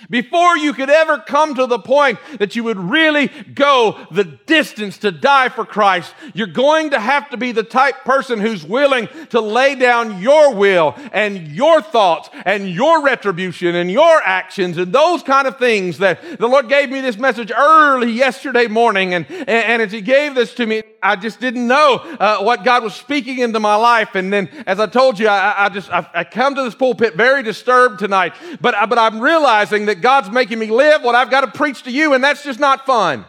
Before 0.09 0.55
you 0.57 0.73
could 0.73 0.89
ever 0.89 1.17
come 1.17 1.55
to 1.55 1.65
the 1.65 1.79
point 1.79 2.19
that 2.39 2.55
you 2.55 2.63
would 2.63 2.77
really 2.77 3.27
go 3.27 4.05
the 4.11 4.23
distance 4.23 4.99
to 4.99 5.11
die 5.11 5.49
for 5.49 5.65
Christ, 5.65 6.13
you're 6.33 6.47
going 6.47 6.91
to 6.91 6.99
have 6.99 7.29
to 7.31 7.37
be 7.37 7.51
the 7.51 7.63
type 7.63 8.05
person 8.05 8.39
who's 8.39 8.63
willing 8.63 9.09
to 9.29 9.41
lay 9.41 9.75
down 9.75 10.21
your 10.21 10.53
will 10.53 10.93
and 11.11 11.47
your 11.47 11.81
thoughts 11.81 12.29
and 12.45 12.69
your 12.69 13.01
retribution 13.01 13.75
and 13.75 13.91
your 13.91 14.21
actions 14.23 14.77
and 14.77 14.93
those 14.93 15.23
kind 15.23 15.47
of 15.47 15.57
things 15.57 15.97
that 15.97 16.39
the 16.39 16.47
Lord 16.47 16.69
gave 16.69 16.89
me 16.89 17.01
this 17.01 17.17
message 17.17 17.51
early 17.51 18.11
yesterday 18.11 18.67
morning. 18.67 19.13
And, 19.13 19.29
and, 19.29 19.81
as 19.81 19.91
He 19.91 20.01
gave 20.01 20.35
this 20.35 20.53
to 20.55 20.65
me, 20.65 20.83
I 21.01 21.15
just 21.15 21.39
didn't 21.39 21.67
know 21.67 21.95
uh, 22.19 22.39
what 22.39 22.63
God 22.63 22.83
was 22.83 22.93
speaking 22.93 23.39
into 23.39 23.59
my 23.59 23.75
life. 23.75 24.15
And 24.15 24.31
then, 24.31 24.49
as 24.65 24.79
I 24.79 24.87
told 24.87 25.19
you, 25.19 25.27
I, 25.27 25.65
I 25.65 25.69
just, 25.69 25.89
I, 25.91 26.07
I 26.13 26.23
come 26.23 26.55
to 26.55 26.63
this 26.63 26.75
pulpit 26.75 27.15
very 27.15 27.43
disturbed 27.43 27.99
tonight, 27.99 28.33
but, 28.61 28.75
but 28.89 28.97
I'm 28.97 29.19
realizing 29.19 29.86
that 29.87 30.01
God's 30.01 30.29
making 30.29 30.59
me 30.59 30.67
live 30.67 31.03
what 31.03 31.15
I've 31.15 31.31
got 31.31 31.41
to 31.41 31.47
preach 31.47 31.83
to 31.83 31.91
you, 31.91 32.13
and 32.13 32.23
that's 32.23 32.43
just 32.43 32.59
not 32.59 32.85
fun. 32.85 33.25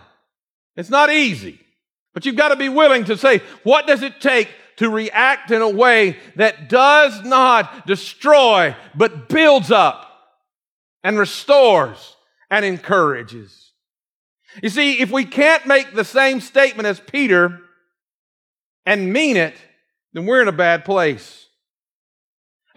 It's 0.76 0.90
not 0.90 1.10
easy. 1.10 1.58
But 2.14 2.26
you've 2.26 2.36
got 2.36 2.48
to 2.48 2.56
be 2.56 2.68
willing 2.68 3.04
to 3.06 3.16
say, 3.16 3.42
what 3.62 3.86
does 3.86 4.02
it 4.02 4.20
take 4.20 4.48
to 4.76 4.90
react 4.90 5.50
in 5.50 5.62
a 5.62 5.68
way 5.68 6.16
that 6.36 6.68
does 6.68 7.22
not 7.24 7.86
destroy, 7.86 8.76
but 8.94 9.28
builds 9.28 9.70
up 9.70 10.08
and 11.02 11.18
restores 11.18 12.16
and 12.50 12.64
encourages? 12.64 13.72
You 14.62 14.68
see, 14.68 15.00
if 15.00 15.10
we 15.10 15.24
can't 15.24 15.66
make 15.66 15.94
the 15.94 16.04
same 16.04 16.40
statement 16.40 16.86
as 16.86 17.00
Peter 17.00 17.58
and 18.86 19.12
mean 19.12 19.36
it, 19.36 19.54
then 20.12 20.26
we're 20.26 20.42
in 20.42 20.48
a 20.48 20.52
bad 20.52 20.84
place. 20.84 21.47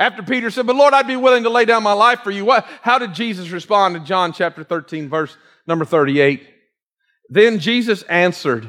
After 0.02 0.24
Peter 0.24 0.50
said, 0.50 0.66
But 0.66 0.76
Lord, 0.76 0.96
I'd 0.96 1.06
be 1.06 1.16
willing 1.16 1.44
to 1.44 1.52
lay 1.52 1.64
down 1.64 1.84
my 1.84 1.94
life 1.94 2.22
for 2.22 2.32
you. 2.32 2.44
What, 2.44 2.66
how 2.82 2.98
did 2.98 3.14
Jesus 3.14 3.52
respond 3.52 3.96
in 3.96 4.04
John 4.04 4.34
chapter 4.34 4.64
13, 4.64 5.10
verse 5.10 5.38
number 5.68 5.86
38? 5.86 6.42
Then 7.30 7.60
Jesus 7.60 8.02
answered, 8.04 8.68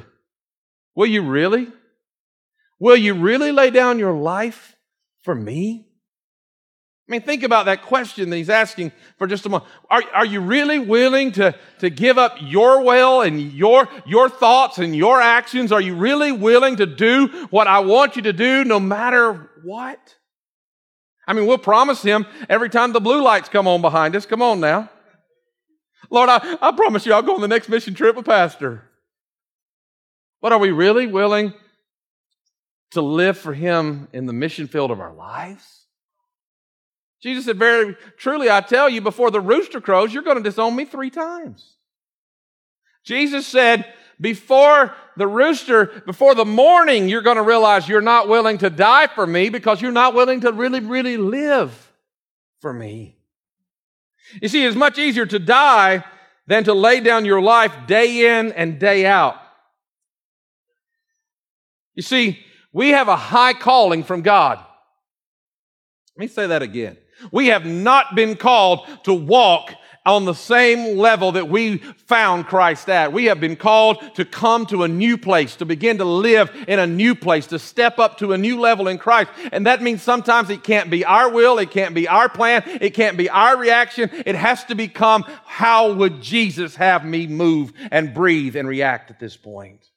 Will 0.95 1.07
you 1.07 1.23
really? 1.23 1.69
Will 2.79 2.99
you 2.99 3.15
really 3.15 3.51
lay 3.51 3.71
down 3.71 3.99
your 3.99 4.13
life 4.13 4.77
for 5.23 5.35
me? 5.35 5.89
I 7.09 7.13
mean, 7.13 7.23
think 7.23 7.45
about 7.45 7.65
that 7.65 7.81
question 7.81 8.29
that 8.29 8.37
he's 8.37 8.51
asking 8.51 8.93
for 9.17 9.27
just 9.27 9.47
a 9.47 9.49
moment. 9.49 9.71
Are, 9.89 10.03
are 10.13 10.27
you 10.27 10.43
really 10.43 10.81
willing 10.81 11.33
to, 11.33 11.55
to 11.79 11.89
give 11.89 12.19
up 12.19 12.37
your 12.43 12.85
will 12.85 13.23
and 13.23 13.41
your, 13.41 13.89
your 14.05 14.29
thoughts 14.29 14.77
and 14.77 14.95
your 14.95 15.19
actions? 15.19 15.73
Are 15.73 15.81
you 15.81 15.95
really 15.95 16.31
willing 16.31 16.77
to 16.77 16.85
do 16.85 17.29
what 17.49 17.69
I 17.69 17.81
want 17.81 18.17
you 18.17 18.23
to 18.23 18.35
do 18.35 18.65
no 18.65 18.79
matter 18.79 19.51
what? 19.65 20.17
I 21.27 21.33
mean, 21.35 21.47
we'll 21.47 21.59
promise 21.59 22.03
him 22.03 22.27
every 22.49 22.69
time 22.69 22.93
the 22.93 23.01
blue 23.01 23.23
lights 23.23 23.49
come 23.49 23.69
on 23.69 23.81
behind 23.81 24.17
us. 24.17 24.27
Come 24.27 24.43
on 24.43 24.61
now. 24.61 24.91
Lord, 26.11 26.29
I, 26.29 26.59
I 26.61 26.73
promise 26.73 27.07
you 27.07 27.13
I'll 27.13 27.23
go 27.23 27.35
on 27.35 27.41
the 27.41 27.49
next 27.49 27.69
mission 27.69 27.95
trip 27.95 28.17
with 28.17 28.27
Pastor. 28.27 28.83
But 30.41 30.53
are 30.53 30.59
we 30.59 30.73
really 30.73 31.07
willing 31.07 31.55
to 32.91 33.01
live 33.01 33.39
for 33.39 33.55
him 33.55 34.09
in 34.13 34.27
the 34.27 34.33
mission 34.33 34.67
field 34.67 34.91
of 34.91 35.01
our 35.01 35.15
lives? 35.15 35.87
Jesus 37.23 37.45
said, 37.45 37.57
Very 37.57 37.97
truly, 38.17 38.51
I 38.51 38.61
tell 38.61 38.89
you, 38.89 39.01
before 39.01 39.31
the 39.31 39.41
rooster 39.41 39.81
crows, 39.81 40.13
you're 40.13 40.25
going 40.25 40.37
to 40.37 40.43
disown 40.43 40.75
me 40.75 40.85
three 40.85 41.11
times. 41.11 41.77
Jesus 43.05 43.47
said, 43.47 43.87
before 44.23 44.95
the 45.17 45.27
rooster, 45.27 45.87
before 46.07 46.35
the 46.35 46.45
morning, 46.45 47.09
you're 47.09 47.23
going 47.23 47.37
to 47.37 47.43
realize 47.43 47.89
you're 47.89 48.01
not 48.01 48.29
willing 48.29 48.57
to 48.59 48.71
die 48.71 49.09
for 49.09 49.27
me 49.27 49.51
because 49.51 49.83
you're 49.83 49.93
not 49.93 50.15
willing 50.15 50.41
to 50.43 50.53
really, 50.53 50.81
really 50.81 51.17
live 51.17 51.93
for 52.61 52.73
me. 52.73 53.17
You 54.41 54.49
see, 54.49 54.65
it's 54.65 54.77
much 54.77 54.99
easier 54.99 55.27
to 55.27 55.39
die 55.39 56.05
than 56.47 56.65
to 56.65 56.73
lay 56.73 57.01
down 57.01 57.25
your 57.25 57.43
life 57.43 57.75
day 57.87 58.39
in 58.39 58.53
and 58.53 58.79
day 58.79 59.05
out. 59.05 59.37
You 61.95 62.03
see, 62.03 62.39
we 62.73 62.91
have 62.91 63.09
a 63.09 63.17
high 63.17 63.53
calling 63.53 64.05
from 64.05 64.23
God. 64.23 64.59
Let 66.17 66.21
me 66.21 66.29
say 66.29 66.47
that 66.47 66.63
again. 66.63 66.97
We 67.31 67.49
have 67.49 67.67
not 67.67 68.15
been 68.15 68.37
called 68.37 68.87
to 69.05 69.13
walk 69.13 69.75
on 70.05 70.25
the 70.25 70.35
same 70.35 70.99
level 70.99 71.33
that 71.33 71.49
we 71.49 71.79
found 71.79 72.47
Christ 72.47 72.89
at. 72.89 73.13
We 73.13 73.27
have 73.27 73.41
been 73.41 73.57
called 73.57 74.17
to 74.17 74.25
come 74.25 74.67
to 74.67 74.83
a 74.83 74.89
new 74.89 75.17
place, 75.17 75.57
to 75.57 75.65
begin 75.65 75.99
to 75.99 76.05
live 76.05 76.51
in 76.67 76.79
a 76.79 76.87
new 76.87 77.15
place, 77.15 77.47
to 77.49 77.59
step 77.59 77.99
up 77.99 78.19
to 78.19 78.33
a 78.33 78.39
new 78.39 78.59
level 78.61 78.89
in 78.89 78.99
Christ. 78.99 79.31
And 79.53 79.67
that 79.67 79.83
means 79.83 80.03
sometimes 80.03 80.51
it 80.51 80.65
can't 80.65 80.91
be 80.91 81.05
our 81.05 81.31
will, 81.31 81.59
it 81.59 81.71
can't 81.71 81.95
be 81.95 82.09
our 82.09 82.29
plan, 82.29 82.63
it 82.67 82.95
can't 82.95 83.17
be 83.17 83.31
our 83.31 83.57
reaction. 83.57 84.11
It 84.27 84.35
has 84.35 84.65
to 84.65 84.75
become 84.75 85.25
how 85.45 85.93
would 85.93 86.21
Jesus 86.21 86.75
have 86.77 87.05
me 87.05 87.27
move 87.27 87.73
and 87.91 88.13
breathe 88.13 88.57
and 88.57 88.67
react 88.67 89.11
at 89.11 89.21
this 89.21 89.37
point? 89.37 89.92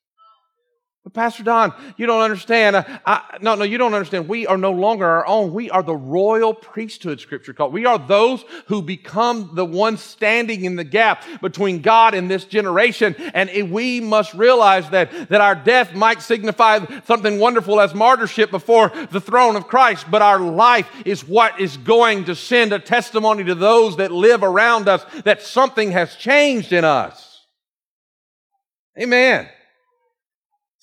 But 1.06 1.14
Pastor 1.14 1.44
Don, 1.44 1.72
you 1.98 2.08
don't 2.08 2.24
understand. 2.24 2.76
I, 2.76 3.00
I, 3.06 3.38
no, 3.40 3.54
no, 3.54 3.64
you 3.64 3.78
don't 3.78 3.94
understand. 3.94 4.28
We 4.28 4.48
are 4.48 4.58
no 4.58 4.72
longer 4.72 5.06
our 5.06 5.28
own. 5.28 5.54
We 5.54 5.70
are 5.70 5.84
the 5.84 5.96
royal 5.96 6.52
priesthood, 6.52 7.20
Scripture 7.20 7.54
called. 7.54 7.74
We 7.74 7.86
are 7.86 8.00
those 8.00 8.44
who 8.66 8.82
become 8.82 9.52
the 9.54 9.66
ones 9.66 10.02
standing 10.02 10.66
in 10.66 10.78
the 10.78 10.84
gap 10.84 11.24
between 11.44 11.84
God 11.84 12.16
and 12.16 12.30
this 12.30 12.46
generation. 12.46 13.16
And 13.36 13.72
we 13.72 14.02
must 14.02 14.34
realize 14.34 14.90
that, 14.90 15.30
that 15.30 15.42
our 15.42 15.54
death 15.54 15.94
might 15.94 16.24
signify 16.24 16.80
something 17.04 17.38
wonderful 17.38 17.80
as 17.80 17.94
martyrship 17.94 18.50
before 18.50 18.92
the 19.12 19.22
throne 19.22 19.56
of 19.56 19.68
Christ, 19.68 20.08
but 20.10 20.24
our 20.24 20.40
life 20.40 20.90
is 21.06 21.24
what 21.24 21.62
is 21.62 21.78
going 21.78 22.26
to 22.26 22.36
send 22.36 22.74
a 22.74 22.80
testimony 22.80 23.44
to 23.44 23.54
those 23.54 23.98
that 23.98 24.12
live 24.12 24.42
around 24.42 24.90
us 24.90 25.06
that 25.24 25.44
something 25.44 25.92
has 25.92 26.16
changed 26.16 26.74
in 26.74 26.84
us. 26.84 27.46
Amen. 29.00 29.48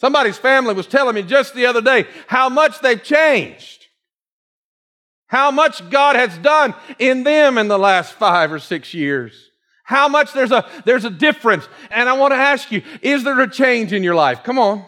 Somebody's 0.02 0.36
family 0.36 0.74
was 0.74 0.88
telling 0.88 1.14
me 1.14 1.22
just 1.22 1.54
the 1.54 1.66
other 1.66 1.80
day 1.80 2.08
how 2.26 2.48
much 2.48 2.80
they've 2.80 3.00
changed. 3.00 3.86
How 5.28 5.52
much 5.52 5.88
God 5.90 6.16
has 6.16 6.36
done 6.38 6.74
in 6.98 7.22
them 7.22 7.56
in 7.56 7.68
the 7.68 7.78
last 7.78 8.14
five 8.14 8.52
or 8.52 8.58
six 8.58 8.92
years. 8.92 9.32
How 9.84 10.08
much 10.08 10.32
there's 10.32 10.50
a, 10.50 10.68
there's 10.84 11.04
a 11.04 11.10
difference. 11.10 11.68
And 11.88 12.08
I 12.08 12.14
want 12.14 12.32
to 12.32 12.36
ask 12.36 12.72
you, 12.72 12.82
is 13.00 13.22
there 13.22 13.40
a 13.42 13.48
change 13.48 13.92
in 13.92 14.02
your 14.02 14.16
life? 14.16 14.42
Come 14.42 14.58
on. 14.58 14.84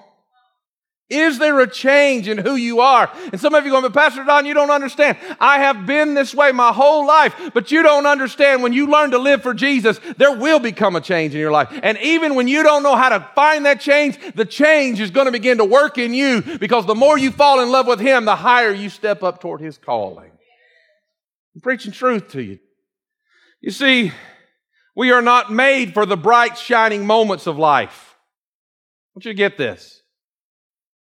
Is 1.11 1.38
there 1.38 1.61
a 1.61 1.70
change 1.70 2.28
in 2.28 2.38
who 2.38 2.56
you 2.56 2.80
are? 2.80 3.12
And 3.30 3.38
some 3.38 3.54
of 3.54 3.64
you 3.64 3.70
going, 3.70 3.82
but 3.82 3.92
Pastor 3.92 4.25
Don, 4.25 4.46
you 4.46 4.54
don't 4.54 4.70
understand. 4.70 5.18
I 5.38 5.58
have 5.58 5.84
been 5.84 6.14
this 6.14 6.34
way 6.34 6.50
my 6.50 6.73
whole 6.73 7.06
life, 7.06 7.34
but 7.52 7.70
you 7.70 7.82
don't 7.82 8.06
understand. 8.06 8.62
When 8.62 8.73
you 8.73 8.87
learn 8.87 9.11
to 9.11 9.18
live 9.18 9.42
for 9.42 9.52
Jesus, 9.52 10.00
there 10.16 10.34
will 10.34 10.61
become 10.61 10.96
a 10.96 11.02
change 11.02 11.34
in 11.34 11.40
your 11.40 11.52
life. 11.52 11.68
And 11.82 11.99
even 11.99 12.34
when 12.34 12.49
you 12.49 12.62
don't 12.62 12.82
know 12.82 12.96
how 12.96 13.11
to 13.11 13.28
find 13.34 13.66
that 13.66 13.80
change, 13.80 14.18
the 14.34 14.46
change 14.46 14.99
is 14.99 15.11
going 15.11 15.26
to 15.26 15.32
begin 15.32 15.58
to 15.58 15.64
work 15.64 15.99
in 15.99 16.14
you 16.14 16.40
because 16.40 16.87
the 16.87 16.94
more 16.94 17.18
you 17.18 17.30
fall 17.30 17.61
in 17.61 17.70
love 17.70 17.87
with 17.87 18.00
Him, 18.00 18.25
the 18.25 18.37
higher 18.37 18.73
you 18.73 18.88
step 18.88 19.23
up 19.23 19.42
toward 19.42 19.61
His 19.61 19.76
calling. 19.76 20.30
I'm 21.54 21.61
preaching 21.61 21.92
truth 21.92 22.30
to 22.30 22.42
you. 22.42 22.58
You 23.61 23.73
see, 23.73 24.12
we 24.96 25.11
are 25.11 25.23
not 25.23 25.52
made 25.52 25.92
for 25.92 26.06
the 26.06 26.16
bright, 26.16 26.56
shining 26.56 27.06
moments 27.06 27.46
of 27.46 27.58
life. 27.58 28.14
I 28.14 29.18
want 29.18 29.26
you 29.26 29.32
to 29.32 29.37
get 29.37 29.58
this 29.58 30.00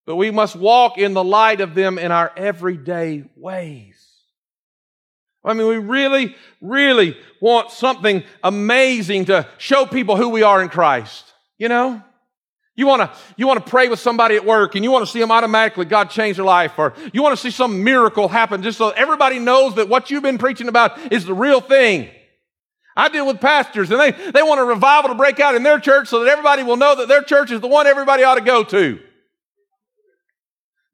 but 0.05 0.15
we 0.15 0.31
must 0.31 0.55
walk 0.55 0.97
in 0.97 1.13
the 1.13 1.23
light 1.23 1.61
of 1.61 1.75
them 1.75 1.97
in 1.97 2.11
our 2.11 2.31
everyday 2.35 3.23
ways. 3.35 3.95
I 5.45 5.53
mean, 5.53 5.67
we 5.67 5.77
really, 5.77 6.35
really 6.61 7.17
want 7.41 7.71
something 7.71 8.23
amazing 8.43 9.25
to 9.25 9.47
show 9.57 9.85
people 9.85 10.15
who 10.15 10.29
we 10.29 10.43
are 10.43 10.61
in 10.61 10.69
Christ. 10.69 11.33
You 11.57 11.69
know? 11.69 12.01
You 12.75 12.87
want 12.87 13.01
to 13.03 13.17
you 13.37 13.45
want 13.45 13.63
to 13.63 13.69
pray 13.69 13.87
with 13.87 13.99
somebody 13.99 14.35
at 14.35 14.45
work 14.45 14.73
and 14.73 14.83
you 14.83 14.89
want 14.89 15.05
to 15.05 15.11
see 15.11 15.19
them 15.19 15.31
automatically 15.31 15.85
God 15.85 16.09
change 16.09 16.37
their 16.37 16.45
life 16.45 16.79
or 16.79 16.93
you 17.13 17.21
want 17.21 17.37
to 17.37 17.41
see 17.41 17.51
some 17.51 17.83
miracle 17.83 18.27
happen 18.27 18.63
just 18.63 18.79
so 18.79 18.89
everybody 18.89 19.37
knows 19.37 19.75
that 19.75 19.89
what 19.89 20.09
you've 20.09 20.23
been 20.23 20.39
preaching 20.39 20.67
about 20.67 21.11
is 21.11 21.25
the 21.25 21.35
real 21.35 21.61
thing. 21.61 22.09
I 22.95 23.09
deal 23.09 23.27
with 23.27 23.39
pastors 23.39 23.91
and 23.91 23.99
they, 23.99 24.11
they 24.31 24.41
want 24.41 24.59
a 24.59 24.63
revival 24.63 25.09
to 25.09 25.15
break 25.15 25.39
out 25.39 25.53
in 25.53 25.61
their 25.61 25.79
church 25.79 26.07
so 26.07 26.23
that 26.23 26.31
everybody 26.31 26.63
will 26.63 26.77
know 26.77 26.95
that 26.95 27.07
their 27.07 27.21
church 27.21 27.51
is 27.51 27.61
the 27.61 27.67
one 27.67 27.85
everybody 27.85 28.23
ought 28.23 28.35
to 28.35 28.41
go 28.41 28.63
to. 28.63 28.99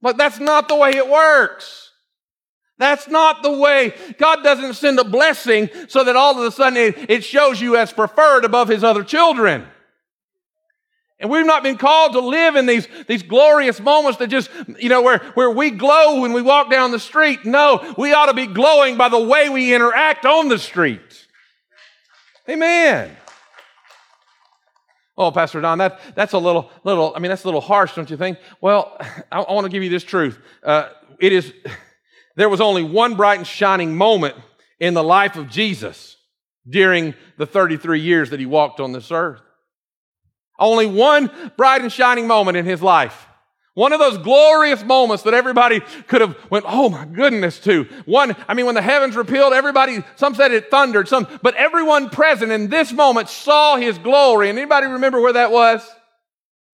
But 0.01 0.17
that's 0.17 0.39
not 0.39 0.67
the 0.67 0.75
way 0.75 0.91
it 0.91 1.09
works. 1.09 1.91
That's 2.77 3.09
not 3.09 3.43
the 3.43 3.51
way. 3.51 3.93
God 4.17 4.41
doesn't 4.41 4.75
send 4.75 4.97
a 4.99 5.03
blessing 5.03 5.69
so 5.89 6.05
that 6.05 6.15
all 6.15 6.39
of 6.39 6.45
a 6.45 6.51
sudden 6.51 6.77
it, 6.77 7.09
it 7.09 7.23
shows 7.25 7.59
you 7.59 7.75
as 7.75 7.91
preferred 7.91 8.45
above 8.45 8.69
his 8.69 8.83
other 8.83 9.03
children. 9.03 9.67
And 11.19 11.29
we've 11.29 11.45
not 11.45 11.63
been 11.63 11.77
called 11.77 12.13
to 12.13 12.21
live 12.21 12.55
in 12.55 12.65
these, 12.65 12.87
these 13.07 13.23
glorious 13.23 13.81
moments 13.81 14.19
that 14.19 14.27
just, 14.27 14.49
you 14.79 14.87
know, 14.87 15.01
where, 15.01 15.19
where 15.33 15.51
we 15.51 15.69
glow 15.69 16.21
when 16.21 16.31
we 16.31 16.41
walk 16.41 16.71
down 16.71 16.91
the 16.91 16.99
street. 16.99 17.43
No, 17.43 17.93
we 17.97 18.13
ought 18.13 18.27
to 18.27 18.33
be 18.33 18.47
glowing 18.47 18.95
by 18.95 19.09
the 19.09 19.19
way 19.19 19.49
we 19.49 19.73
interact 19.73 20.25
on 20.25 20.47
the 20.47 20.57
street. 20.57 21.27
Amen. 22.47 23.15
Oh, 25.19 25.31
Pastor 25.31 25.59
Don, 25.61 25.77
that, 25.79 25.99
that's 26.15 26.33
a 26.33 26.37
little, 26.39 26.71
little, 26.85 27.13
I 27.15 27.19
mean, 27.19 27.29
that's 27.29 27.43
a 27.43 27.47
little 27.47 27.61
harsh, 27.61 27.93
don't 27.93 28.09
you 28.09 28.17
think? 28.17 28.39
Well, 28.61 28.97
I, 29.31 29.41
I 29.41 29.53
want 29.53 29.65
to 29.65 29.69
give 29.69 29.83
you 29.83 29.89
this 29.89 30.03
truth. 30.03 30.39
Uh, 30.63 30.89
it 31.19 31.33
is, 31.33 31.53
there 32.37 32.49
was 32.49 32.61
only 32.61 32.83
one 32.83 33.15
bright 33.15 33.37
and 33.37 33.45
shining 33.45 33.95
moment 33.97 34.35
in 34.79 34.93
the 34.93 35.03
life 35.03 35.35
of 35.35 35.49
Jesus. 35.49 36.15
during 36.67 37.13
the 37.37 37.45
33 37.45 37.99
years 37.99 38.29
that 38.29 38.39
he 38.39 38.45
walked 38.45 38.79
on 38.79 38.91
this 38.91 39.11
earth. 39.11 39.41
Only 40.57 40.85
one 40.85 41.31
bright 41.57 41.81
and 41.81 41.91
shining 41.91 42.27
moment 42.27 42.57
in 42.57 42.65
his 42.65 42.81
life. 42.81 43.27
One 43.75 43.93
of 43.93 43.99
those 43.99 44.17
glorious 44.17 44.83
moments 44.83 45.23
that 45.23 45.33
everybody 45.33 45.79
could 46.07 46.21
have 46.21 46.35
went, 46.49 46.65
oh 46.67 46.89
my 46.89 47.05
goodness, 47.05 47.59
to. 47.61 47.85
One, 48.05 48.35
I 48.47 48.53
mean, 48.53 48.65
when 48.65 48.75
the 48.75 48.81
heavens 48.81 49.15
repealed, 49.15 49.53
everybody, 49.53 50.03
some 50.15 50.35
said 50.35 50.51
it 50.51 50.71
thundered, 50.71 51.07
some, 51.07 51.27
but 51.41 51.55
everyone 51.55 52.09
present 52.09 52.51
in 52.51 52.69
this 52.69 52.91
moment 52.91 53.29
saw 53.29 53.77
his 53.77 53.97
glory. 53.97 54.49
And 54.49 54.57
anybody 54.57 54.87
remember 54.87 55.21
where 55.21 55.33
that 55.33 55.51
was? 55.51 55.87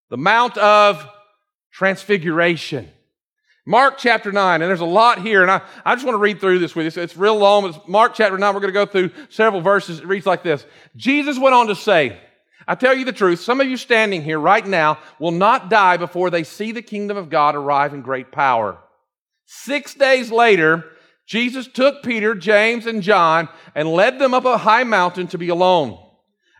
The 0.09 0.17
Mount 0.17 0.57
of 0.57 1.05
Transfiguration. 1.71 2.89
Mark 3.67 3.97
chapter 3.97 4.31
9, 4.31 4.61
and 4.61 4.69
there's 4.69 4.79
a 4.79 4.85
lot 4.85 5.21
here, 5.21 5.41
and 5.41 5.49
I, 5.49 5.61
I 5.83 5.95
just 5.95 6.05
want 6.05 6.13
to 6.13 6.19
read 6.19 6.39
through 6.39 6.59
this 6.59 6.75
with 6.75 6.95
you. 6.95 7.01
It's 7.01 7.17
real 7.17 7.35
long. 7.35 7.65
It's 7.65 7.77
Mark 7.87 8.13
chapter 8.13 8.37
9, 8.37 8.53
we're 8.53 8.61
going 8.61 8.73
to 8.73 8.79
go 8.79 8.85
through 8.85 9.09
several 9.29 9.61
verses. 9.61 9.99
It 9.99 10.05
reads 10.05 10.27
like 10.27 10.43
this. 10.43 10.63
Jesus 10.95 11.39
went 11.39 11.55
on 11.55 11.67
to 11.67 11.75
say, 11.75 12.19
I 12.67 12.75
tell 12.75 12.95
you 12.95 13.05
the 13.05 13.11
truth, 13.11 13.39
some 13.39 13.61
of 13.61 13.67
you 13.67 13.77
standing 13.77 14.23
here 14.23 14.39
right 14.39 14.65
now 14.65 14.97
will 15.19 15.31
not 15.31 15.69
die 15.69 15.97
before 15.97 16.29
they 16.29 16.43
see 16.43 16.71
the 16.71 16.81
kingdom 16.81 17.17
of 17.17 17.29
God 17.29 17.55
arrive 17.55 17.93
in 17.93 18.01
great 18.01 18.31
power. 18.31 18.79
Six 19.45 19.93
days 19.93 20.31
later, 20.31 20.83
Jesus 21.27 21.67
took 21.67 22.03
Peter, 22.03 22.35
James, 22.35 22.85
and 22.85 23.01
John 23.01 23.49
and 23.73 23.89
led 23.89 24.19
them 24.19 24.33
up 24.33 24.45
a 24.45 24.57
high 24.57 24.83
mountain 24.83 25.27
to 25.27 25.37
be 25.37 25.49
alone. 25.49 25.99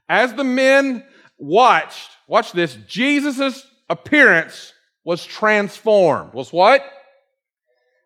As 0.07 0.33
the 0.33 0.43
men 0.43 1.03
watched, 1.37 2.09
watch 2.27 2.51
this, 2.51 2.77
Jesus' 2.87 3.65
appearance 3.89 4.73
was 5.03 5.25
transformed. 5.25 6.33
Was 6.33 6.51
what? 6.51 6.83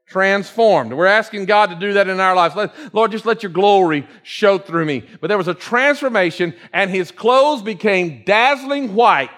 Transformed. 0.09 0.91
We're 0.91 1.05
asking 1.05 1.45
God 1.45 1.69
to 1.69 1.75
do 1.75 1.93
that 1.93 2.07
in 2.07 2.19
our 2.19 2.35
lives. 2.35 2.55
Let, 2.55 2.73
Lord, 2.95 3.11
just 3.11 3.27
let 3.27 3.43
your 3.43 3.51
glory 3.51 4.07
show 4.23 4.57
through 4.57 4.85
me. 4.85 5.03
But 5.21 5.27
there 5.27 5.37
was 5.37 5.47
a 5.47 5.53
transformation 5.53 6.55
and 6.73 6.89
his 6.89 7.11
clothes 7.11 7.61
became 7.61 8.23
dazzling 8.25 8.95
white, 8.95 9.29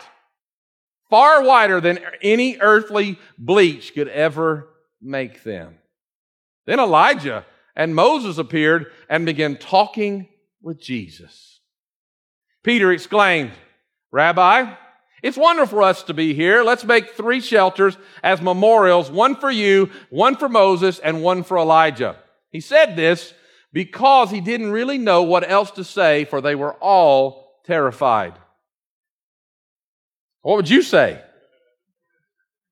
far 1.10 1.44
whiter 1.44 1.82
than 1.82 2.00
any 2.22 2.58
earthly 2.62 3.20
bleach 3.38 3.94
could 3.94 4.08
ever 4.08 4.70
make 5.02 5.44
them. 5.44 5.76
Then 6.66 6.80
Elijah 6.80 7.46
and 7.76 7.94
Moses 7.94 8.38
appeared 8.38 8.86
and 9.10 9.26
began 9.26 9.58
talking 9.58 10.30
with 10.62 10.82
Jesus. 10.82 11.60
Peter 12.64 12.94
exclaimed, 12.94 13.52
Rabbi, 14.12 14.74
it's 15.22 15.38
wonderful 15.38 15.78
for 15.80 15.84
us 15.84 16.04
to 16.04 16.14
be 16.14 16.34
here. 16.34 16.64
Let's 16.64 16.84
make 16.84 17.12
three 17.12 17.42
shelters 17.42 17.98
as 18.24 18.42
memorials, 18.42 19.12
one 19.12 19.36
for 19.36 19.52
you, 19.52 19.90
one 20.10 20.36
for 20.36 20.50
Moses, 20.50 21.00
and 21.00 21.22
one 21.22 21.44
for 21.44 21.58
Elijah. 21.58 22.18
He 22.50 22.60
said 22.60 22.96
this 22.96 23.34
because 23.72 24.32
he 24.32 24.42
didn't 24.42 24.72
really 24.72 24.98
know 24.98 25.24
what 25.24 25.50
else 25.50 25.72
to 25.72 25.84
say, 25.84 26.26
for 26.26 26.42
they 26.42 26.56
were 26.56 26.74
all 26.74 27.62
terrified. 27.66 28.34
What 30.42 30.58
would 30.58 30.70
you 30.70 30.82
say? 30.82 31.22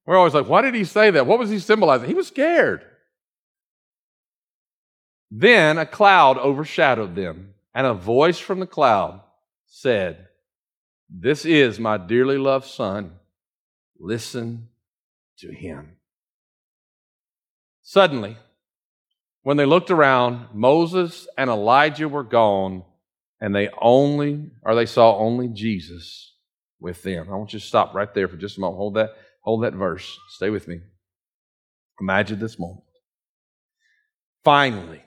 We're 0.06 0.18
always 0.18 0.34
like, 0.34 0.50
why 0.50 0.64
did 0.64 0.74
he 0.74 0.86
say 0.86 1.12
that? 1.12 1.28
What 1.28 1.38
was 1.38 1.52
he 1.52 1.60
symbolizing? 1.60 2.08
He 2.08 2.16
was 2.16 2.28
scared. 2.28 2.84
Then 5.30 5.78
a 5.78 5.86
cloud 5.86 6.40
overshadowed 6.40 7.14
them, 7.14 7.54
and 7.76 7.86
a 7.86 7.94
voice 7.94 8.40
from 8.40 8.60
the 8.60 8.66
cloud 8.66 9.22
said, 9.68 10.29
this 11.10 11.46
is 11.46 11.80
my 11.80 11.98
dearly 11.98 12.38
loved 12.38 12.68
son. 12.68 13.14
Listen 14.00 14.70
to 15.40 15.52
him. 15.52 15.98
Suddenly, 17.82 18.38
when 19.42 19.58
they 19.58 19.66
looked 19.66 19.90
around, 19.90 20.48
Moses 20.54 21.28
and 21.38 21.50
Elijah 21.50 22.08
were 22.08 22.24
gone, 22.24 22.84
and 23.42 23.56
they 23.56 23.70
only, 23.82 24.52
or 24.64 24.76
they 24.76 24.86
saw 24.86 25.18
only 25.18 25.48
Jesus 25.48 26.36
with 26.80 27.02
them. 27.04 27.28
I 27.30 27.36
want 27.36 27.54
you 27.54 27.60
to 27.60 27.66
stop 27.66 27.96
right 27.96 28.14
there 28.14 28.28
for 28.28 28.38
just 28.38 28.58
a 28.58 28.60
moment. 28.60 28.78
Hold 28.78 28.94
that, 28.96 29.10
hold 29.42 29.64
that 29.64 29.74
verse. 29.74 30.20
Stay 30.30 30.50
with 30.50 30.68
me. 30.68 30.82
Imagine 32.00 32.40
this 32.40 32.60
moment. 32.60 32.84
Finally, 34.44 35.02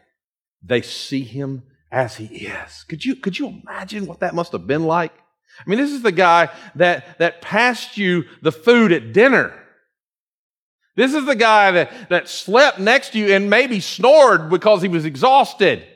they 0.63 0.83
see 0.83 1.23
him 1.23 1.63
as 1.91 2.17
he 2.17 2.27
is. 2.27 2.85
Could 2.89 3.05
you, 3.05 3.17
could 3.17 3.39
you 3.39 3.47
imagine 3.49 4.07
what 4.07 4.21
that 4.21 4.35
must 4.35 4.53
have 4.53 4.67
been 4.67 4.85
like? 4.85 5.13
I 5.61 5.69
mean, 5.69 5.79
this 5.79 5.93
is 5.93 6.03
the 6.03 6.13
guy 6.13 6.49
that, 6.77 7.19
that 7.19 7.41
passed 7.41 7.99
you 7.99 8.25
the 8.41 8.53
food 8.53 8.93
at 8.93 9.13
dinner. 9.13 9.59
This 10.97 11.15
is 11.15 11.25
the 11.25 11.37
guy 11.37 11.71
that, 11.73 12.11
that 12.11 12.29
slept 12.29 12.79
next 12.79 13.11
to 13.11 13.19
you 13.19 13.35
and 13.35 13.49
maybe 13.49 13.81
snored 13.81 14.51
because 14.51 14.83
he 14.83 14.89
was 14.89 15.05
exhausted. 15.05 15.87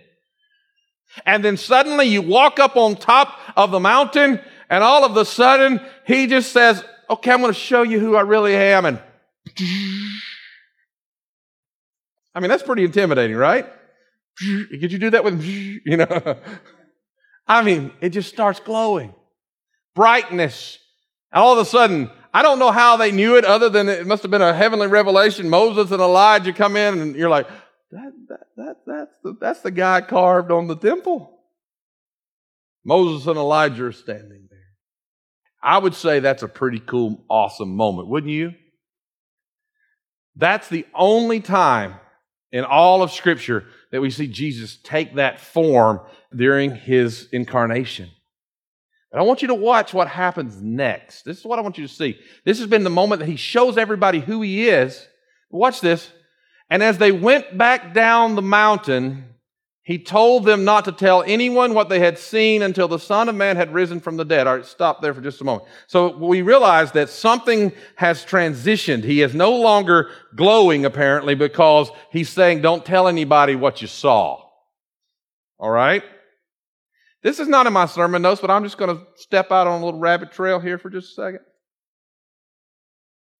And 1.24 1.44
then 1.44 1.56
suddenly 1.56 2.06
you 2.06 2.22
walk 2.22 2.58
up 2.58 2.76
on 2.76 2.96
top 2.96 3.38
of 3.56 3.70
the 3.70 3.80
mountain 3.80 4.40
and 4.68 4.84
all 4.84 5.04
of 5.04 5.16
a 5.16 5.24
sudden 5.24 5.80
he 6.06 6.26
just 6.26 6.52
says, 6.52 6.84
okay, 7.08 7.30
I'm 7.32 7.40
going 7.40 7.52
to 7.52 7.58
show 7.58 7.82
you 7.82 8.00
who 8.00 8.16
I 8.16 8.22
really 8.22 8.54
am. 8.54 8.84
And 8.84 9.02
I 12.34 12.40
mean, 12.40 12.50
that's 12.50 12.62
pretty 12.62 12.84
intimidating, 12.84 13.36
right? 13.36 13.66
Could 14.38 14.92
you 14.92 14.98
do 14.98 15.10
that 15.10 15.24
with, 15.24 15.42
you 15.42 15.96
know? 15.96 16.38
I 17.48 17.62
mean, 17.62 17.92
it 18.00 18.10
just 18.10 18.28
starts 18.28 18.60
glowing 18.60 19.14
brightness. 19.96 20.78
And 21.32 21.42
all 21.42 21.59
of 21.59 21.59
a 21.59 21.68
sudden, 21.68 22.09
I 22.32 22.42
don't 22.42 22.61
know 22.61 22.70
how 22.70 22.96
they 22.96 23.11
knew 23.11 23.37
it 23.37 23.44
other 23.44 23.68
than 23.68 23.88
it 23.88 24.06
must 24.06 24.22
have 24.22 24.30
been 24.30 24.42
a 24.42 24.54
heavenly 24.54 24.87
revelation. 24.87 25.48
Moses 25.48 25.90
and 25.90 26.00
Elijah 26.00 26.52
come 26.52 26.76
in 26.76 27.00
and 27.00 27.16
you're 27.16 27.30
like, 27.30 27.48
that, 27.90 28.12
that, 28.28 28.46
that, 28.56 28.76
that's, 28.87 29.14
the, 29.24 29.37
that's 29.40 29.61
the 29.62 29.70
guy 29.72 30.02
carved 30.02 30.52
on 30.52 30.68
the 30.68 30.76
temple. 30.76 31.32
Moses 32.85 33.26
and 33.26 33.37
Elijah 33.37 33.87
are 33.87 33.92
standing 33.92 34.46
there. 34.48 34.59
I 35.62 35.78
would 35.78 35.94
say 35.94 36.20
that's 36.20 36.44
a 36.44 36.48
pretty 36.48 36.78
cool, 36.78 37.24
awesome 37.28 37.74
moment, 37.74 38.06
wouldn't 38.06 38.32
you? 38.32 38.52
That's 40.37 40.68
the 40.68 40.87
only 40.94 41.40
time 41.40 41.94
in 42.52 42.64
all 42.64 43.02
of 43.02 43.11
Scripture 43.11 43.64
that 43.90 44.00
we 44.00 44.11
see 44.11 44.26
Jesus 44.26 44.78
take 44.82 45.14
that 45.14 45.40
form 45.40 46.00
during 46.35 46.76
his 46.76 47.28
incarnation. 47.32 48.11
But 49.10 49.20
I 49.20 49.22
want 49.22 49.42
you 49.42 49.48
to 49.48 49.54
watch 49.54 49.94
what 49.94 50.08
happens 50.08 50.60
next. 50.60 51.24
This 51.24 51.38
is 51.38 51.44
what 51.44 51.58
I 51.58 51.62
want 51.62 51.78
you 51.78 51.86
to 51.86 51.92
see. 51.92 52.18
This 52.44 52.58
has 52.58 52.66
been 52.66 52.84
the 52.84 52.90
moment 52.90 53.20
that 53.20 53.28
he 53.28 53.36
shows 53.36 53.78
everybody 53.78 54.20
who 54.20 54.42
he 54.42 54.68
is. 54.68 55.06
Watch 55.50 55.80
this. 55.80 56.10
And 56.68 56.82
as 56.82 56.98
they 56.98 57.12
went 57.12 57.56
back 57.56 57.94
down 57.94 58.34
the 58.34 58.42
mountain, 58.42 59.24
he 59.86 60.00
told 60.00 60.44
them 60.44 60.64
not 60.64 60.84
to 60.86 60.92
tell 60.92 61.22
anyone 61.22 61.72
what 61.72 61.88
they 61.88 62.00
had 62.00 62.18
seen 62.18 62.60
until 62.62 62.88
the 62.88 62.98
Son 62.98 63.28
of 63.28 63.36
Man 63.36 63.54
had 63.54 63.72
risen 63.72 64.00
from 64.00 64.16
the 64.16 64.24
dead. 64.24 64.48
All 64.48 64.56
right, 64.56 64.66
stop 64.66 65.00
there 65.00 65.14
for 65.14 65.20
just 65.20 65.40
a 65.40 65.44
moment. 65.44 65.68
So 65.86 66.16
we 66.16 66.42
realize 66.42 66.90
that 66.92 67.08
something 67.08 67.72
has 67.94 68.24
transitioned. 68.24 69.04
He 69.04 69.22
is 69.22 69.32
no 69.32 69.54
longer 69.54 70.10
glowing, 70.34 70.84
apparently, 70.84 71.36
because 71.36 71.88
he's 72.10 72.28
saying, 72.28 72.62
don't 72.62 72.84
tell 72.84 73.06
anybody 73.06 73.54
what 73.54 73.80
you 73.80 73.86
saw. 73.86 74.42
All 75.58 75.70
right? 75.70 76.02
This 77.26 77.40
is 77.40 77.48
not 77.48 77.66
in 77.66 77.72
my 77.72 77.86
sermon 77.86 78.22
notes, 78.22 78.40
but 78.40 78.52
I'm 78.52 78.62
just 78.62 78.78
going 78.78 78.96
to 78.96 79.04
step 79.16 79.50
out 79.50 79.66
on 79.66 79.82
a 79.82 79.84
little 79.84 79.98
rabbit 79.98 80.30
trail 80.30 80.60
here 80.60 80.78
for 80.78 80.88
just 80.88 81.10
a 81.10 81.14
second. 81.14 81.40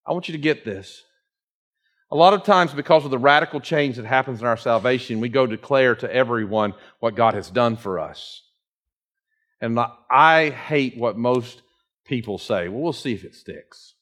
I 0.05 0.11
want 0.11 0.27
you 0.27 0.33
to 0.33 0.37
get 0.37 0.65
this. 0.65 1.03
A 2.11 2.15
lot 2.17 2.33
of 2.33 2.43
times, 2.43 2.73
because 2.73 3.05
of 3.05 3.11
the 3.11 3.17
radical 3.17 3.61
change 3.61 3.95
that 3.95 4.03
happens 4.03 4.41
in 4.41 4.45
our 4.45 4.57
salvation, 4.57 5.21
we 5.21 5.29
go 5.29 5.47
declare 5.47 5.95
to 5.95 6.13
everyone 6.13 6.73
what 6.99 7.15
God 7.15 7.33
has 7.33 7.49
done 7.49 7.77
for 7.77 7.97
us. 7.97 8.43
And 9.61 9.79
I 10.11 10.49
hate 10.49 10.97
what 10.97 11.17
most 11.17 11.61
people 12.03 12.37
say. 12.39 12.67
Well, 12.67 12.81
we'll 12.81 12.91
see 12.91 13.13
if 13.13 13.23
it 13.23 13.35
sticks. 13.35 13.93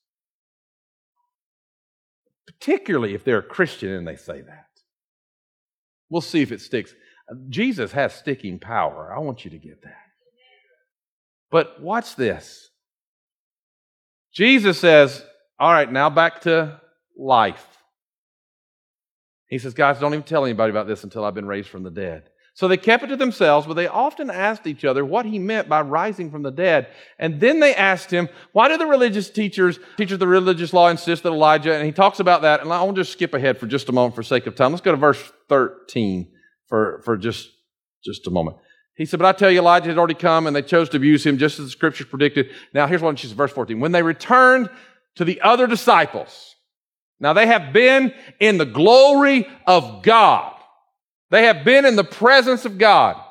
Particularly 2.47 3.13
if 3.13 3.23
they're 3.23 3.37
a 3.37 3.43
Christian 3.43 3.91
and 3.91 4.07
they 4.07 4.15
say 4.15 4.41
that. 4.41 4.65
We'll 6.09 6.21
see 6.21 6.41
if 6.41 6.51
it 6.51 6.61
sticks. 6.61 6.91
Jesus 7.49 7.91
has 7.91 8.13
sticking 8.13 8.59
power. 8.59 9.13
I 9.15 9.19
want 9.19 9.45
you 9.45 9.51
to 9.51 9.57
get 9.57 9.81
that. 9.83 10.05
But 11.51 11.81
watch 11.81 12.15
this. 12.15 12.69
Jesus 14.33 14.79
says, 14.79 15.23
All 15.57 15.71
right, 15.71 15.91
now 15.91 16.09
back 16.09 16.41
to 16.41 16.81
life. 17.17 17.65
He 19.47 19.57
says, 19.57 19.73
Guys, 19.73 19.99
don't 19.99 20.13
even 20.13 20.23
tell 20.23 20.45
anybody 20.45 20.69
about 20.71 20.87
this 20.87 21.03
until 21.03 21.23
I've 21.23 21.33
been 21.33 21.47
raised 21.47 21.69
from 21.69 21.83
the 21.83 21.91
dead. 21.91 22.29
So 22.55 22.69
they 22.69 22.77
kept 22.77 23.03
it 23.03 23.07
to 23.07 23.17
themselves, 23.17 23.67
but 23.67 23.73
they 23.73 23.87
often 23.87 24.29
asked 24.29 24.65
each 24.65 24.85
other 24.85 25.03
what 25.03 25.25
he 25.25 25.39
meant 25.39 25.67
by 25.67 25.81
rising 25.81 26.31
from 26.31 26.41
the 26.41 26.51
dead. 26.51 26.87
And 27.19 27.41
then 27.41 27.59
they 27.59 27.75
asked 27.75 28.09
him, 28.09 28.29
why 28.53 28.69
do 28.69 28.77
the 28.77 28.85
religious 28.85 29.29
teachers, 29.29 29.77
teachers 29.97 30.13
of 30.13 30.19
the 30.19 30.27
religious 30.27 30.71
law, 30.71 30.87
insist 30.87 31.23
that 31.23 31.33
Elijah, 31.33 31.75
and 31.75 31.85
he 31.85 31.91
talks 31.91 32.21
about 32.21 32.43
that, 32.43 32.61
and 32.61 32.71
I'll 32.71 32.93
just 32.93 33.11
skip 33.11 33.33
ahead 33.33 33.57
for 33.57 33.67
just 33.67 33.89
a 33.89 33.91
moment 33.91 34.15
for 34.15 34.23
sake 34.23 34.47
of 34.47 34.55
time. 34.55 34.71
Let's 34.71 34.81
go 34.81 34.91
to 34.91 34.97
verse 34.97 35.33
13 35.49 36.31
for, 36.67 37.01
for 37.03 37.17
just, 37.17 37.49
just 38.03 38.27
a 38.27 38.31
moment. 38.31 38.57
He 38.95 39.05
said, 39.05 39.19
But 39.19 39.27
I 39.27 39.37
tell 39.37 39.51
you, 39.51 39.59
Elijah 39.59 39.89
had 39.89 39.97
already 39.97 40.13
come 40.13 40.47
and 40.47 40.55
they 40.55 40.61
chose 40.61 40.89
to 40.89 40.97
abuse 40.97 41.25
him 41.25 41.37
just 41.37 41.59
as 41.59 41.65
the 41.65 41.71
scriptures 41.71 42.07
predicted. 42.07 42.49
Now, 42.73 42.87
here's 42.87 43.01
what 43.01 43.19
she 43.19 43.27
says, 43.27 43.35
verse 43.35 43.51
14. 43.51 43.79
When 43.79 43.91
they 43.91 44.03
returned 44.03 44.69
to 45.15 45.25
the 45.25 45.41
other 45.41 45.67
disciples, 45.67 46.55
now 47.19 47.33
they 47.33 47.47
have 47.47 47.73
been 47.73 48.13
in 48.39 48.57
the 48.57 48.65
glory 48.65 49.47
of 49.65 50.01
God. 50.03 50.53
They 51.29 51.45
have 51.45 51.65
been 51.65 51.85
in 51.85 51.95
the 51.95 52.03
presence 52.03 52.65
of 52.65 52.77
God. 52.77 53.21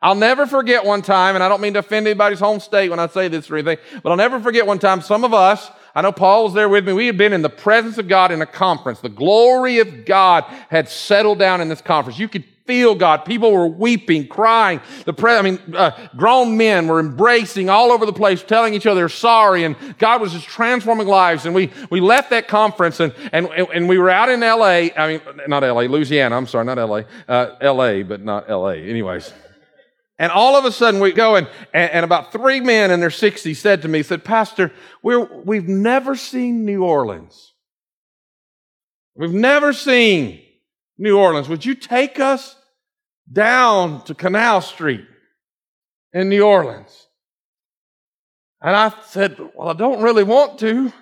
I'll 0.00 0.14
never 0.14 0.46
forget 0.46 0.84
one 0.84 1.02
time, 1.02 1.34
and 1.34 1.42
I 1.42 1.48
don't 1.48 1.60
mean 1.60 1.72
to 1.72 1.80
offend 1.80 2.06
anybody's 2.06 2.38
home 2.38 2.60
state 2.60 2.88
when 2.88 3.00
I 3.00 3.08
say 3.08 3.26
this 3.26 3.50
or 3.50 3.56
anything, 3.56 3.78
but 4.02 4.10
I'll 4.10 4.16
never 4.16 4.38
forget 4.38 4.64
one 4.64 4.78
time 4.78 5.00
some 5.00 5.24
of 5.24 5.34
us, 5.34 5.68
I 5.92 6.02
know 6.02 6.12
Paul 6.12 6.44
was 6.44 6.54
there 6.54 6.68
with 6.68 6.86
me, 6.86 6.92
we 6.92 7.06
had 7.06 7.18
been 7.18 7.32
in 7.32 7.42
the 7.42 7.48
presence 7.48 7.98
of 7.98 8.06
God 8.06 8.30
in 8.30 8.40
a 8.40 8.46
conference. 8.46 9.00
The 9.00 9.08
glory 9.08 9.80
of 9.80 10.04
God 10.04 10.44
had 10.70 10.88
settled 10.88 11.40
down 11.40 11.60
in 11.60 11.68
this 11.68 11.80
conference. 11.80 12.16
You 12.16 12.28
could 12.28 12.44
feel 12.68 12.94
God. 12.94 13.24
People 13.24 13.50
were 13.50 13.66
weeping, 13.66 14.28
crying. 14.28 14.82
The 15.06 15.14
pre- 15.14 15.36
I 15.36 15.42
mean, 15.42 15.58
uh, 15.74 16.08
grown 16.14 16.58
men 16.58 16.86
were 16.86 17.00
embracing 17.00 17.70
all 17.70 17.90
over 17.90 18.04
the 18.04 18.12
place, 18.12 18.42
telling 18.42 18.74
each 18.74 18.86
other 18.86 19.08
sorry, 19.08 19.64
and 19.64 19.74
God 19.98 20.20
was 20.20 20.32
just 20.32 20.46
transforming 20.46 21.08
lives. 21.08 21.46
And 21.46 21.54
we 21.54 21.70
we 21.88 22.00
left 22.00 22.28
that 22.30 22.46
conference, 22.46 23.00
and 23.00 23.14
and 23.32 23.46
and 23.46 23.88
we 23.88 23.96
were 23.96 24.10
out 24.10 24.28
in 24.28 24.42
L.A. 24.42 24.94
I 24.94 25.08
mean, 25.08 25.20
not 25.48 25.64
L.A., 25.64 25.88
Louisiana. 25.88 26.36
I'm 26.36 26.46
sorry, 26.46 26.66
not 26.66 26.78
L.A. 26.78 27.06
Uh, 27.26 27.56
L.A., 27.62 28.02
but 28.02 28.22
not 28.22 28.50
L.A. 28.50 28.76
Anyways. 28.76 29.32
And 30.18 30.30
all 30.32 30.56
of 30.56 30.64
a 30.64 30.72
sudden 30.72 31.00
we 31.00 31.12
go 31.12 31.36
and, 31.36 31.48
and, 31.72 31.92
and, 31.92 32.04
about 32.04 32.32
three 32.32 32.58
men 32.58 32.90
in 32.90 32.98
their 32.98 33.08
60s 33.08 33.54
said 33.54 33.82
to 33.82 33.88
me, 33.88 34.02
said, 34.02 34.24
Pastor, 34.24 34.72
we're, 35.00 35.24
we've 35.44 35.68
never 35.68 36.16
seen 36.16 36.64
New 36.64 36.82
Orleans. 36.82 37.54
We've 39.14 39.32
never 39.32 39.72
seen 39.72 40.42
New 40.98 41.16
Orleans. 41.16 41.48
Would 41.48 41.64
you 41.64 41.76
take 41.76 42.18
us 42.18 42.56
down 43.30 44.04
to 44.04 44.14
Canal 44.14 44.60
Street 44.60 45.06
in 46.12 46.28
New 46.28 46.42
Orleans? 46.42 47.06
And 48.60 48.74
I 48.74 48.92
said, 49.06 49.38
well, 49.54 49.68
I 49.68 49.72
don't 49.74 50.02
really 50.02 50.24
want 50.24 50.58
to, 50.60 50.92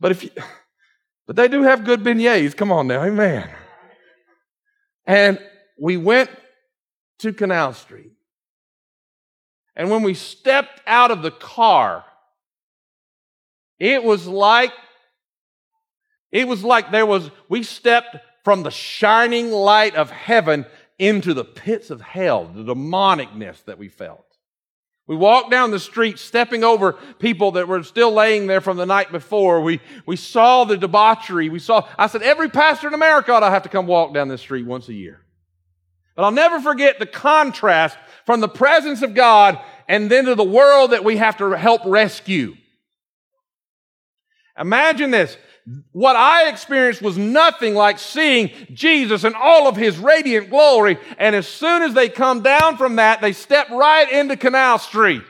but 0.00 0.12
if 0.12 0.24
you, 0.24 0.30
but 1.26 1.36
they 1.36 1.48
do 1.48 1.62
have 1.62 1.84
good 1.84 2.02
beignets. 2.02 2.56
Come 2.56 2.72
on 2.72 2.86
now. 2.86 3.02
Amen. 3.02 3.50
And 5.04 5.38
we 5.78 5.96
went 5.96 6.30
to 7.18 7.32
Canal 7.32 7.74
Street. 7.74 8.12
And 9.74 9.90
when 9.90 10.02
we 10.02 10.14
stepped 10.14 10.80
out 10.86 11.10
of 11.10 11.22
the 11.22 11.30
car, 11.30 12.04
it 13.78 14.02
was 14.02 14.26
like, 14.26 14.72
it 16.32 16.48
was 16.48 16.64
like 16.64 16.90
there 16.90 17.04
was, 17.04 17.30
we 17.48 17.62
stepped 17.62 18.16
from 18.46 18.62
the 18.62 18.70
shining 18.70 19.50
light 19.50 19.96
of 19.96 20.08
heaven 20.08 20.64
into 21.00 21.34
the 21.34 21.44
pits 21.44 21.90
of 21.90 22.00
hell, 22.00 22.44
the 22.44 22.62
demonicness 22.62 23.64
that 23.64 23.76
we 23.76 23.88
felt. 23.88 24.24
We 25.08 25.16
walked 25.16 25.50
down 25.50 25.72
the 25.72 25.80
street, 25.80 26.20
stepping 26.20 26.62
over 26.62 26.92
people 27.18 27.50
that 27.50 27.66
were 27.66 27.82
still 27.82 28.12
laying 28.12 28.46
there 28.46 28.60
from 28.60 28.76
the 28.76 28.86
night 28.86 29.10
before. 29.10 29.62
We, 29.62 29.80
we 30.06 30.14
saw 30.14 30.62
the 30.62 30.76
debauchery. 30.76 31.48
We 31.48 31.58
saw, 31.58 31.88
I 31.98 32.06
said, 32.06 32.22
every 32.22 32.48
pastor 32.48 32.86
in 32.86 32.94
America 32.94 33.32
ought 33.32 33.40
to 33.40 33.50
have 33.50 33.64
to 33.64 33.68
come 33.68 33.88
walk 33.88 34.14
down 34.14 34.28
this 34.28 34.42
street 34.42 34.64
once 34.64 34.88
a 34.88 34.94
year. 34.94 35.22
But 36.14 36.22
I'll 36.22 36.30
never 36.30 36.60
forget 36.60 37.00
the 37.00 37.06
contrast 37.06 37.98
from 38.26 38.38
the 38.38 38.48
presence 38.48 39.02
of 39.02 39.12
God 39.12 39.58
and 39.88 40.08
then 40.08 40.26
to 40.26 40.36
the 40.36 40.44
world 40.44 40.92
that 40.92 41.02
we 41.02 41.16
have 41.16 41.36
to 41.38 41.50
help 41.50 41.80
rescue. 41.84 42.54
Imagine 44.56 45.10
this. 45.10 45.36
What 45.90 46.14
I 46.14 46.48
experienced 46.48 47.02
was 47.02 47.18
nothing 47.18 47.74
like 47.74 47.98
seeing 47.98 48.50
Jesus 48.72 49.24
in 49.24 49.34
all 49.34 49.66
of 49.66 49.76
his 49.76 49.98
radiant 49.98 50.48
glory. 50.48 50.96
And 51.18 51.34
as 51.34 51.48
soon 51.48 51.82
as 51.82 51.92
they 51.92 52.08
come 52.08 52.42
down 52.42 52.76
from 52.76 52.96
that, 52.96 53.20
they 53.20 53.32
step 53.32 53.68
right 53.70 54.10
into 54.10 54.36
Canal 54.36 54.78
Street. 54.78 55.22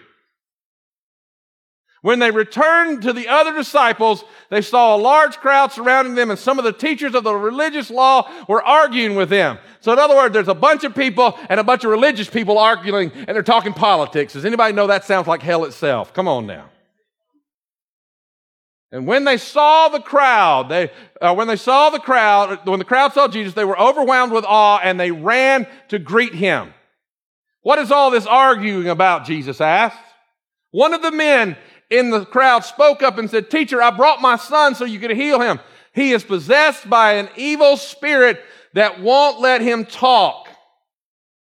When 2.03 2.19
they 2.19 2.31
returned 2.31 3.03
to 3.03 3.13
the 3.13 3.29
other 3.29 3.55
disciples, 3.55 4.23
they 4.51 4.63
saw 4.63 4.95
a 4.95 4.99
large 4.99 5.39
crowd 5.39 5.73
surrounding 5.73 6.15
them, 6.15 6.31
and 6.31 6.39
some 6.39 6.59
of 6.59 6.65
the 6.65 6.73
teachers 6.73 7.15
of 7.15 7.25
the 7.25 7.35
religious 7.35 7.91
law 7.91 8.31
were 8.47 8.63
arguing 8.63 9.17
with 9.17 9.29
them. 9.29 9.59
So, 9.81 9.93
in 9.93 9.99
other 9.99 10.15
words, 10.15 10.33
there's 10.33 10.47
a 10.47 10.55
bunch 10.55 10.85
of 10.85 10.95
people 10.95 11.37
and 11.49 11.59
a 11.59 11.65
bunch 11.65 11.83
of 11.83 11.91
religious 11.91 12.29
people 12.29 12.59
arguing, 12.59 13.11
and 13.11 13.35
they're 13.35 13.43
talking 13.43 13.73
politics. 13.73 14.35
Does 14.35 14.45
anybody 14.45 14.73
know 14.73 14.87
that 14.87 15.05
sounds 15.05 15.27
like 15.27 15.43
hell 15.43 15.65
itself? 15.65 16.13
Come 16.13 16.29
on 16.29 16.47
now. 16.47 16.69
And 18.93 19.07
when 19.07 19.25
they 19.25 19.37
saw 19.37 19.89
the 19.89 20.01
crowd, 20.01 20.69
they, 20.69 20.91
uh, 21.21 21.35
when 21.35 21.49
they 21.49 21.57
saw 21.57 21.91
the 21.91 21.99
crowd, 21.99 22.67
when 22.67 22.79
the 22.79 22.85
crowd 22.85 23.13
saw 23.13 23.27
Jesus, 23.27 23.55
they 23.55 23.65
were 23.65 23.79
overwhelmed 23.79 24.33
with 24.33 24.45
awe 24.45 24.79
and 24.83 24.99
they 24.99 25.11
ran 25.11 25.67
to 25.89 25.99
greet 25.99 26.35
him. 26.35 26.73
What 27.63 27.81
is 27.81 27.91
all 27.91 28.11
this 28.11 28.27
arguing 28.27 28.89
about? 28.89 29.25
Jesus 29.25 29.61
asked. 29.61 29.99
One 30.71 30.95
of 30.95 31.03
the 31.03 31.11
men 31.11 31.57
in 31.91 32.11
the 32.11 32.25
crowd 32.25 32.65
spoke 32.65 33.03
up 33.03 33.19
and 33.19 33.29
said, 33.29 33.51
Teacher, 33.51 33.83
I 33.83 33.91
brought 33.91 34.21
my 34.21 34.37
son 34.37 34.75
so 34.75 34.85
you 34.85 35.01
could 35.01 35.11
heal 35.11 35.41
him. 35.41 35.59
He 35.93 36.13
is 36.13 36.23
possessed 36.23 36.89
by 36.89 37.15
an 37.15 37.29
evil 37.37 37.77
spirit 37.77 38.41
that 38.75 39.01
won't 39.01 39.41
let 39.41 39.63
him 39.63 39.85
talk. 39.85 40.46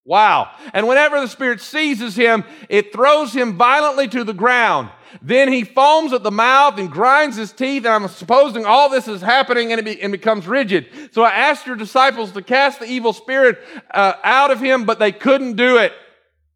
Wow. 0.08 0.52
And 0.72 0.88
whenever 0.88 1.20
the 1.20 1.28
spirit 1.28 1.60
seizes 1.60 2.16
him, 2.16 2.42
it 2.70 2.94
throws 2.94 3.34
him 3.34 3.58
violently 3.58 4.08
to 4.08 4.24
the 4.24 4.32
ground. 4.32 4.88
Then 5.20 5.52
he 5.52 5.64
foams 5.64 6.14
at 6.14 6.22
the 6.22 6.30
mouth 6.30 6.78
and 6.78 6.90
grinds 6.90 7.36
his 7.36 7.52
teeth. 7.52 7.84
And 7.84 7.92
I'm 7.92 8.08
supposing 8.08 8.64
all 8.64 8.88
this 8.88 9.06
is 9.06 9.20
happening 9.20 9.70
and 9.70 9.80
it 9.80 9.84
be, 9.84 10.00
and 10.00 10.10
becomes 10.10 10.46
rigid. 10.46 10.88
So 11.12 11.24
I 11.24 11.32
asked 11.32 11.66
your 11.66 11.76
disciples 11.76 12.32
to 12.32 12.40
cast 12.40 12.80
the 12.80 12.86
evil 12.86 13.12
spirit 13.12 13.58
uh, 13.90 14.14
out 14.24 14.50
of 14.50 14.60
him, 14.60 14.86
but 14.86 14.98
they 14.98 15.12
couldn't 15.12 15.56
do 15.56 15.76
it. 15.76 15.92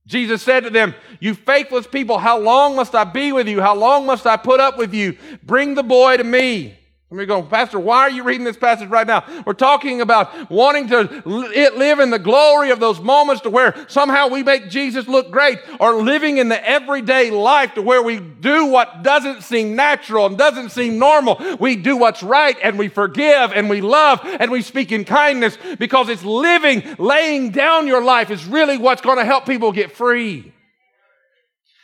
Jesus 0.07 0.41
said 0.41 0.61
to 0.61 0.71
them, 0.71 0.95
You 1.21 1.35
faithless 1.35 1.87
people, 1.87 2.17
how 2.17 2.39
long 2.39 2.75
must 2.75 2.95
I 2.95 3.05
be 3.05 3.33
with 3.33 3.49
you? 3.49 3.61
How 3.61 3.75
long 3.75 4.07
must 4.07 4.27
I 4.27 4.39
put 4.39 4.61
up 4.61 4.79
with 4.79 4.95
you? 4.95 5.19
Bring 5.43 5.75
the 5.75 5.83
boy 5.83 6.17
to 6.17 6.25
me. 6.25 6.79
And 7.13 7.19
we 7.19 7.27
go, 7.27 7.43
Pastor, 7.43 7.79
why 7.79 7.99
are 7.99 8.11
you 8.11 8.23
reading 8.23 8.45
this 8.45 8.57
passage 8.57 8.89
right 8.89 9.07
now? 9.07 9.23
We're 9.45 9.53
talking 9.53 10.01
about 10.01 10.51
wanting 10.51 10.89
to 10.89 11.23
live 11.27 12.01
in 12.01 12.09
the 12.09 12.19
glory 12.19 12.71
of 12.71 12.81
those 12.81 13.01
moments 13.01 13.43
to 13.43 13.51
where 13.51 13.75
somehow 13.87 14.29
we 14.29 14.43
make 14.43 14.71
Jesus 14.71 15.07
look 15.07 15.31
great 15.31 15.59
or 15.79 15.97
living 15.97 16.39
in 16.39 16.49
the 16.49 16.67
everyday 16.67 17.31
life 17.31 17.75
to 17.75 17.83
where 17.83 18.03
we 18.03 18.19
do 18.19 18.65
what 18.65 19.03
doesn't 19.03 19.43
seem 19.43 19.77
natural 19.77 20.25
and 20.25 20.39
doesn't 20.39 20.71
seem 20.71 20.99
normal. 20.99 21.39
We 21.61 21.77
do 21.77 21.99
what's 21.99 22.23
right 22.23 22.57
and 22.63 22.79
we 22.79 22.89
forgive 22.89 23.53
and 23.53 23.69
we 23.69 23.83
love 23.83 24.21
and 24.25 24.51
we 24.51 24.63
speak 24.63 24.91
in 24.91 25.05
kindness 25.05 25.59
because 25.79 26.09
it's 26.09 26.25
living, 26.25 26.97
laying 26.99 27.51
down 27.51 27.87
your 27.89 28.03
life 28.03 28.31
is 28.31 28.47
really 28.47 28.79
what's 28.79 29.03
going 29.03 29.19
to 29.19 29.27
help 29.27 29.45
people 29.45 29.71
get 29.71 29.93
free. 29.93 30.51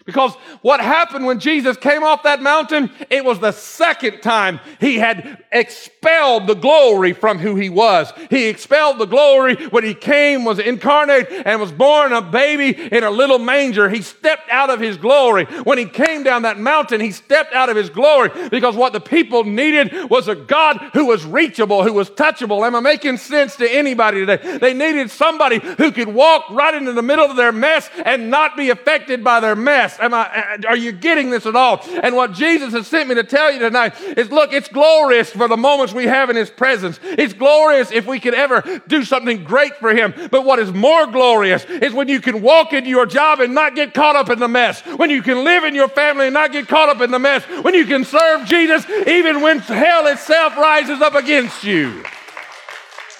Because 0.08 0.32
what 0.62 0.80
happened 0.80 1.26
when 1.26 1.38
Jesus 1.38 1.76
came 1.76 2.02
off 2.02 2.22
that 2.22 2.40
mountain, 2.40 2.90
it 3.10 3.26
was 3.26 3.40
the 3.40 3.52
second 3.52 4.22
time 4.22 4.58
he 4.80 4.96
had 4.96 5.44
expelled 5.52 6.46
the 6.46 6.54
glory 6.54 7.12
from 7.12 7.38
who 7.38 7.56
he 7.56 7.68
was. 7.68 8.10
He 8.30 8.46
expelled 8.46 8.98
the 8.98 9.04
glory 9.04 9.56
when 9.66 9.84
he 9.84 9.92
came, 9.92 10.46
was 10.46 10.60
incarnate, 10.60 11.28
and 11.30 11.60
was 11.60 11.72
born 11.72 12.14
a 12.14 12.22
baby 12.22 12.70
in 12.90 13.04
a 13.04 13.10
little 13.10 13.38
manger. 13.38 13.90
He 13.90 14.00
stepped 14.00 14.48
out 14.48 14.70
of 14.70 14.80
his 14.80 14.96
glory. 14.96 15.44
When 15.44 15.76
he 15.76 15.84
came 15.84 16.22
down 16.22 16.40
that 16.40 16.58
mountain, 16.58 17.02
he 17.02 17.10
stepped 17.10 17.52
out 17.52 17.68
of 17.68 17.76
his 17.76 17.90
glory 17.90 18.30
because 18.48 18.76
what 18.76 18.94
the 18.94 19.00
people 19.00 19.44
needed 19.44 20.08
was 20.08 20.26
a 20.26 20.34
God 20.34 20.78
who 20.94 21.04
was 21.04 21.26
reachable, 21.26 21.84
who 21.84 21.92
was 21.92 22.08
touchable. 22.08 22.66
Am 22.66 22.74
I 22.74 22.80
making 22.80 23.18
sense 23.18 23.56
to 23.56 23.70
anybody 23.70 24.24
today? 24.24 24.56
They 24.56 24.72
needed 24.72 25.10
somebody 25.10 25.58
who 25.58 25.92
could 25.92 26.08
walk 26.08 26.48
right 26.48 26.72
into 26.72 26.94
the 26.94 27.02
middle 27.02 27.26
of 27.26 27.36
their 27.36 27.52
mess 27.52 27.90
and 28.06 28.30
not 28.30 28.56
be 28.56 28.70
affected 28.70 29.22
by 29.22 29.40
their 29.40 29.54
mess. 29.54 29.97
Am 30.00 30.14
I, 30.14 30.26
uh, 30.26 30.68
are 30.68 30.76
you 30.76 30.92
getting 30.92 31.30
this 31.30 31.46
at 31.46 31.56
all? 31.56 31.84
And 32.02 32.14
what 32.14 32.32
Jesus 32.32 32.72
has 32.72 32.86
sent 32.86 33.08
me 33.08 33.14
to 33.16 33.24
tell 33.24 33.52
you 33.52 33.58
tonight 33.58 34.00
is 34.00 34.30
look, 34.30 34.52
it's 34.52 34.68
glorious 34.68 35.30
for 35.30 35.48
the 35.48 35.56
moments 35.56 35.92
we 35.92 36.04
have 36.04 36.30
in 36.30 36.36
His 36.36 36.50
presence. 36.50 36.98
It's 37.02 37.32
glorious 37.34 37.90
if 37.90 38.06
we 38.06 38.20
could 38.20 38.34
ever 38.34 38.82
do 38.86 39.04
something 39.04 39.44
great 39.44 39.76
for 39.76 39.94
Him. 39.94 40.14
But 40.30 40.44
what 40.44 40.58
is 40.58 40.72
more 40.72 41.06
glorious 41.06 41.64
is 41.64 41.92
when 41.92 42.08
you 42.08 42.20
can 42.20 42.42
walk 42.42 42.72
into 42.72 42.90
your 42.90 43.06
job 43.06 43.40
and 43.40 43.54
not 43.54 43.74
get 43.74 43.94
caught 43.94 44.16
up 44.16 44.30
in 44.30 44.38
the 44.38 44.48
mess. 44.48 44.80
When 44.82 45.10
you 45.10 45.22
can 45.22 45.44
live 45.44 45.64
in 45.64 45.74
your 45.74 45.88
family 45.88 46.26
and 46.26 46.34
not 46.34 46.52
get 46.52 46.68
caught 46.68 46.88
up 46.88 47.00
in 47.00 47.10
the 47.10 47.18
mess. 47.18 47.44
When 47.62 47.74
you 47.74 47.86
can 47.86 48.04
serve 48.04 48.46
Jesus 48.46 48.88
even 49.06 49.42
when 49.42 49.58
hell 49.58 50.06
itself 50.06 50.56
rises 50.56 51.00
up 51.00 51.14
against 51.14 51.64
you. 51.64 52.04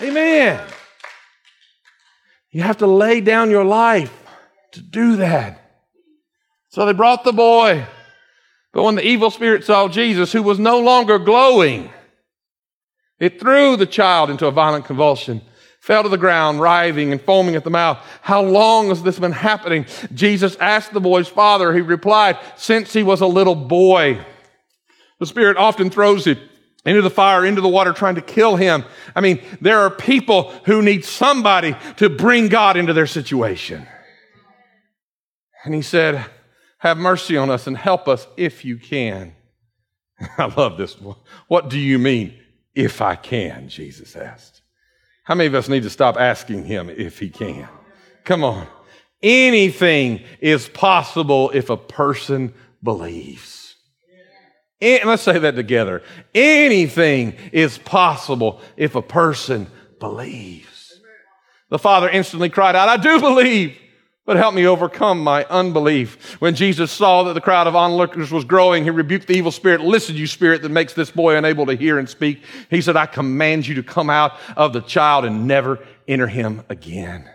Amen. 0.01 0.61
You 2.51 2.63
have 2.63 2.79
to 2.79 2.87
lay 2.87 3.21
down 3.21 3.51
your 3.51 3.65
life 3.65 4.13
to 4.73 4.81
do 4.81 5.17
that. 5.17 5.68
So 6.71 6.87
they 6.87 6.93
brought 6.93 7.25
the 7.25 7.33
boy. 7.33 7.87
But 8.73 8.83
when 8.83 8.95
the 8.95 9.07
evil 9.07 9.31
spirit 9.31 9.65
saw 9.65 9.89
Jesus, 9.89 10.33
who 10.33 10.43
was 10.43 10.59
no 10.59 10.81
longer 10.81 11.19
glowing, 11.19 11.91
it 13.19 13.41
threw 13.41 13.77
the 13.77 13.87
child 13.87 14.31
into 14.31 14.47
a 14.47 14.51
violent 14.53 14.85
convulsion, 14.85 15.41
fell 15.81 16.03
to 16.03 16.09
the 16.09 16.19
ground, 16.19 16.61
writhing 16.61 17.11
and 17.11 17.21
foaming 17.21 17.57
at 17.57 17.65
the 17.65 17.71
mouth. 17.71 17.99
How 18.21 18.43
long 18.43 18.89
has 18.89 19.03
this 19.03 19.19
been 19.19 19.33
happening? 19.33 19.87
Jesus 20.13 20.57
asked 20.57 20.93
the 20.93 21.01
boy's 21.01 21.29
father. 21.29 21.75
He 21.75 21.81
replied, 21.81 22.39
Since 22.57 22.93
he 22.93 23.03
was 23.03 23.21
a 23.21 23.27
little 23.27 23.55
boy. 23.55 24.25
The 25.19 25.27
spirit 25.27 25.57
often 25.57 25.91
throws 25.91 26.27
it 26.27 26.39
into 26.85 27.03
the 27.03 27.11
fire, 27.11 27.45
into 27.45 27.61
the 27.61 27.69
water, 27.69 27.93
trying 27.93 28.15
to 28.15 28.23
kill 28.23 28.57
him. 28.57 28.85
I 29.17 29.21
mean, 29.21 29.43
there 29.61 29.81
are 29.81 29.91
people 29.91 30.53
who 30.65 30.81
need 30.83 31.05
somebody 31.05 31.77
to 31.97 32.09
bring 32.09 32.49
God 32.49 32.77
into 32.77 32.93
their 32.93 33.07
situation. 33.07 33.87
And 35.65 35.75
he 35.75 35.83
said, 35.83 36.25
have 36.79 36.97
mercy 36.97 37.37
on 37.37 37.51
us 37.51 37.67
and 37.67 37.77
help 37.77 38.09
us 38.09 38.27
if 38.37 38.65
you 38.65 38.77
can. 38.77 39.35
I 40.39 40.47
love 40.47 40.79
this. 40.79 40.97
What 41.49 41.71
do 41.71 41.79
you 41.79 41.99
mean, 41.99 42.39
if 42.75 43.01
I 43.03 43.17
can? 43.17 43.69
Jesus 43.69 44.17
asked. 44.17 44.63
How 45.25 45.35
many 45.35 45.49
of 45.49 45.55
us 45.55 45.69
need 45.69 45.83
to 45.83 45.91
stop 45.91 46.17
asking 46.17 46.65
him 46.65 46.89
if 46.89 47.19
he 47.19 47.29
can? 47.29 47.69
Come 48.25 48.45
on. 48.45 48.67
Anything 49.23 50.23
is 50.41 50.69
possible 50.69 51.51
if 51.51 51.71
a 51.71 51.77
person 51.77 52.55
believes. 52.83 53.75
And 54.81 55.05
let's 55.09 55.23
say 55.23 55.39
that 55.39 55.57
together. 55.57 56.03
Anything 56.35 57.35
is 57.53 57.79
possible 57.79 58.61
if 58.77 58.95
a 58.95 59.03
person 59.03 59.67
believes. 59.99 61.01
The 61.69 61.79
father 61.79 62.09
instantly 62.09 62.49
cried 62.49 62.77
out, 62.77 62.89
I 62.89 62.97
do 62.97 63.21
believe, 63.21 63.77
but 64.29 64.37
help 64.37 64.55
me 64.55 64.67
overcome 64.67 65.25
my 65.25 65.43
unbelief. 65.47 66.39
When 66.39 66.55
Jesus 66.55 66.93
saw 66.93 67.23
that 67.23 67.33
the 67.33 67.41
crowd 67.41 67.67
of 67.67 67.75
onlookers 67.75 68.31
was 68.31 68.45
growing, 68.45 68.85
he 68.85 68.91
rebuked 68.91 69.27
the 69.27 69.33
evil 69.33 69.51
spirit. 69.51 69.81
Listen, 69.81 70.17
you 70.17 70.27
spirit 70.27 70.61
that 70.61 70.69
makes 70.69 70.93
this 70.93 71.11
boy 71.11 71.37
unable 71.37 71.65
to 71.65 71.75
hear 71.75 71.99
and 71.99 72.07
speak. 72.07 72.43
He 72.69 72.83
said, 72.83 72.95
I 72.95 73.07
command 73.07 73.67
you 73.67 73.77
to 73.77 73.83
come 73.83 74.11
out 74.11 74.39
of 74.55 74.75
the 74.75 74.83
child 74.83 75.25
and 75.25 75.47
never 75.47 75.79
enter 76.07 76.27
him 76.27 76.63
again. 76.69 77.27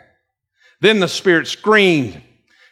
Then 0.82 1.00
the 1.00 1.08
spirit 1.08 1.48
screamed 1.48 2.22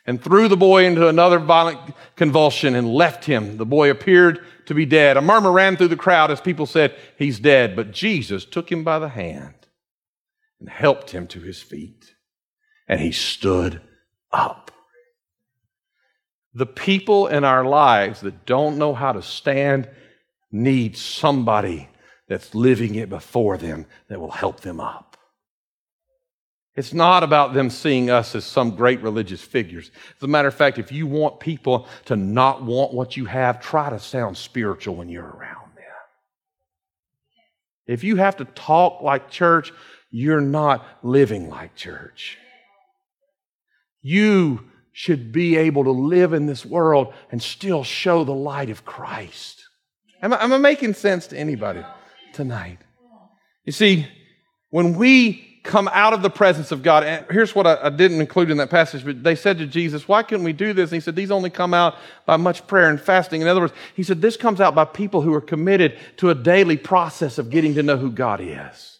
and 0.05 0.21
threw 0.21 0.47
the 0.47 0.55
boy 0.55 0.85
into 0.85 1.07
another 1.07 1.39
violent 1.39 1.79
convulsion 2.15 2.75
and 2.75 2.93
left 2.93 3.25
him. 3.25 3.57
The 3.57 3.65
boy 3.65 3.89
appeared 3.89 4.45
to 4.67 4.75
be 4.75 4.85
dead. 4.85 5.17
A 5.17 5.21
murmur 5.21 5.51
ran 5.51 5.77
through 5.77 5.87
the 5.87 5.95
crowd 5.95 6.29
as 6.29 6.39
people 6.39 6.67
said, 6.67 6.95
He's 7.17 7.39
dead. 7.39 7.75
But 7.75 7.89
Jesus 7.89 8.45
took 8.45 8.71
him 8.71 8.83
by 8.83 8.99
the 8.99 9.09
hand 9.09 9.55
and 10.59 10.69
helped 10.69 11.09
him 11.09 11.25
to 11.29 11.39
his 11.39 11.59
feet. 11.59 12.13
And 12.87 12.99
he 12.99 13.11
stood 13.11 13.81
up. 14.33 14.71
The 16.53 16.65
people 16.65 17.27
in 17.27 17.43
our 17.43 17.63
lives 17.63 18.21
that 18.21 18.45
don't 18.45 18.77
know 18.77 18.93
how 18.93 19.13
to 19.13 19.21
stand 19.21 19.89
need 20.51 20.97
somebody 20.97 21.87
that's 22.27 22.53
living 22.53 22.95
it 22.95 23.09
before 23.09 23.57
them 23.57 23.85
that 24.09 24.19
will 24.19 24.31
help 24.31 24.61
them 24.61 24.79
up. 24.79 25.17
It's 26.75 26.93
not 26.93 27.23
about 27.23 27.53
them 27.53 27.69
seeing 27.69 28.09
us 28.09 28.33
as 28.33 28.45
some 28.45 28.75
great 28.75 29.01
religious 29.01 29.41
figures. 29.41 29.91
As 30.15 30.23
a 30.23 30.27
matter 30.27 30.47
of 30.47 30.55
fact, 30.55 30.77
if 30.77 30.91
you 30.91 31.05
want 31.05 31.39
people 31.39 31.87
to 32.05 32.15
not 32.15 32.63
want 32.63 32.93
what 32.93 33.17
you 33.17 33.25
have, 33.25 33.61
try 33.61 33.89
to 33.89 33.99
sound 33.99 34.37
spiritual 34.37 34.95
when 34.95 35.09
you're 35.09 35.27
around 35.27 35.75
them. 35.75 35.83
If 37.87 38.03
you 38.05 38.15
have 38.15 38.37
to 38.37 38.45
talk 38.45 39.01
like 39.01 39.29
church, 39.29 39.73
you're 40.09 40.41
not 40.41 40.85
living 41.03 41.49
like 41.49 41.75
church. 41.75 42.37
You 44.01 44.69
should 44.91 45.31
be 45.31 45.55
able 45.57 45.83
to 45.85 45.91
live 45.91 46.33
in 46.33 46.45
this 46.45 46.65
world 46.65 47.13
and 47.31 47.41
still 47.41 47.83
show 47.83 48.23
the 48.23 48.33
light 48.33 48.69
of 48.69 48.85
Christ. 48.85 49.63
Am 50.21 50.33
I, 50.33 50.43
am 50.43 50.53
I 50.53 50.57
making 50.57 50.93
sense 50.93 51.27
to 51.27 51.37
anybody 51.37 51.83
tonight? 52.33 52.79
You 53.65 53.71
see, 53.71 54.07
when 54.69 54.95
we 54.95 55.51
come 55.63 55.89
out 55.93 56.13
of 56.13 56.21
the 56.21 56.29
presence 56.29 56.71
of 56.71 56.81
God. 56.81 57.03
And 57.03 57.25
here's 57.29 57.53
what 57.53 57.67
I, 57.67 57.77
I, 57.83 57.89
didn't 57.89 58.19
include 58.19 58.49
in 58.49 58.57
that 58.57 58.69
passage, 58.69 59.05
but 59.05 59.23
they 59.23 59.35
said 59.35 59.57
to 59.59 59.67
Jesus, 59.67 60.07
Why 60.07 60.23
couldn't 60.23 60.43
we 60.43 60.53
do 60.53 60.73
this? 60.73 60.91
And 60.91 60.95
he 60.95 60.99
said, 61.01 61.15
These 61.15 61.31
only 61.31 61.49
come 61.49 61.73
out 61.73 61.95
by 62.25 62.37
much 62.37 62.65
prayer 62.67 62.89
and 62.89 62.99
fasting. 62.99 63.41
In 63.41 63.47
other 63.47 63.61
words, 63.61 63.73
he 63.95 64.03
said, 64.03 64.21
This 64.21 64.37
comes 64.37 64.59
out 64.59 64.73
by 64.73 64.85
people 64.85 65.21
who 65.21 65.33
are 65.33 65.41
committed 65.41 65.97
to 66.17 66.29
a 66.29 66.35
daily 66.35 66.77
process 66.77 67.37
of 67.37 67.49
getting 67.49 67.75
to 67.75 67.83
know 67.83 67.97
who 67.97 68.11
God 68.11 68.41
is. 68.41 68.99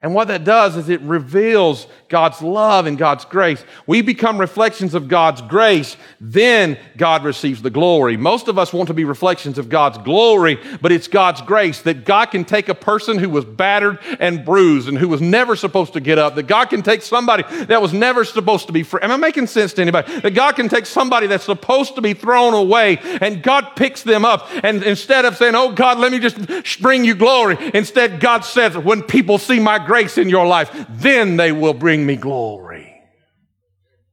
And 0.00 0.14
what 0.14 0.28
that 0.28 0.44
does 0.44 0.76
is 0.76 0.88
it 0.88 1.00
reveals 1.00 1.88
God's 2.08 2.40
love 2.40 2.86
and 2.86 2.96
God's 2.96 3.24
grace. 3.24 3.64
We 3.84 4.00
become 4.00 4.38
reflections 4.38 4.94
of 4.94 5.08
God's 5.08 5.42
grace, 5.42 5.96
then 6.20 6.78
God 6.96 7.24
receives 7.24 7.62
the 7.62 7.70
glory. 7.70 8.16
Most 8.16 8.46
of 8.46 8.60
us 8.60 8.72
want 8.72 8.86
to 8.86 8.94
be 8.94 9.02
reflections 9.02 9.58
of 9.58 9.68
God's 9.68 9.98
glory, 9.98 10.60
but 10.80 10.92
it's 10.92 11.08
God's 11.08 11.42
grace 11.42 11.82
that 11.82 12.04
God 12.04 12.26
can 12.26 12.44
take 12.44 12.68
a 12.68 12.76
person 12.76 13.18
who 13.18 13.28
was 13.28 13.44
battered 13.44 13.98
and 14.20 14.44
bruised 14.44 14.88
and 14.88 14.96
who 14.96 15.08
was 15.08 15.20
never 15.20 15.56
supposed 15.56 15.94
to 15.94 16.00
get 16.00 16.16
up, 16.16 16.36
that 16.36 16.46
God 16.46 16.66
can 16.66 16.82
take 16.82 17.02
somebody 17.02 17.42
that 17.64 17.82
was 17.82 17.92
never 17.92 18.24
supposed 18.24 18.68
to 18.68 18.72
be 18.72 18.84
free. 18.84 19.00
Am 19.02 19.10
I 19.10 19.16
making 19.16 19.48
sense 19.48 19.72
to 19.74 19.82
anybody? 19.82 20.20
That 20.20 20.30
God 20.32 20.54
can 20.54 20.68
take 20.68 20.86
somebody 20.86 21.26
that's 21.26 21.44
supposed 21.44 21.96
to 21.96 22.02
be 22.02 22.14
thrown 22.14 22.54
away 22.54 22.98
and 23.20 23.42
God 23.42 23.72
picks 23.74 24.04
them 24.04 24.24
up. 24.24 24.48
And 24.62 24.84
instead 24.84 25.24
of 25.24 25.36
saying, 25.36 25.56
Oh 25.56 25.72
God, 25.72 25.98
let 25.98 26.12
me 26.12 26.20
just 26.20 26.80
bring 26.80 27.04
you 27.04 27.16
glory, 27.16 27.56
instead 27.74 28.20
God 28.20 28.44
says, 28.44 28.78
when 28.78 29.02
people 29.02 29.38
see 29.38 29.58
my 29.58 29.87
grace 29.88 30.18
in 30.18 30.28
your 30.28 30.46
life, 30.46 30.70
then 30.88 31.36
they 31.36 31.50
will 31.50 31.74
bring 31.74 32.06
me 32.06 32.14
glory. 32.14 32.94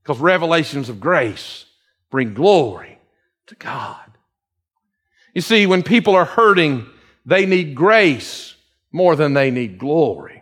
Because 0.02 0.20
revelations 0.20 0.90
of 0.90 1.00
grace 1.00 1.66
bring 2.10 2.34
glory 2.34 2.98
to 3.48 3.56
God. 3.56 4.00
You 5.36 5.42
see, 5.42 5.68
when 5.68 5.84
people 5.84 6.16
are 6.16 6.26
hurting, 6.26 6.88
they 7.26 7.46
need 7.46 7.76
grace 7.76 8.56
more 8.92 9.16
than 9.16 9.34
they 9.34 9.52
need 9.52 9.78
glory. 9.78 10.42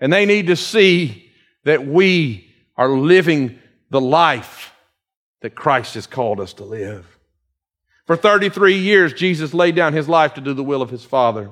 And 0.00 0.12
they 0.12 0.26
need 0.26 0.48
to 0.48 0.56
see 0.56 1.30
that 1.64 1.86
we 1.86 2.52
are 2.76 2.88
living 2.88 3.58
the 3.90 4.00
life 4.00 4.72
that 5.40 5.54
Christ 5.54 5.94
has 5.94 6.06
called 6.06 6.40
us 6.40 6.54
to 6.54 6.64
live. 6.64 7.06
For 8.06 8.16
33 8.16 8.78
years, 8.78 9.12
Jesus 9.12 9.54
laid 9.54 9.76
down 9.76 9.92
his 9.92 10.08
life 10.08 10.34
to 10.34 10.40
do 10.40 10.54
the 10.54 10.64
will 10.64 10.82
of 10.82 10.90
his 10.90 11.04
Father. 11.04 11.50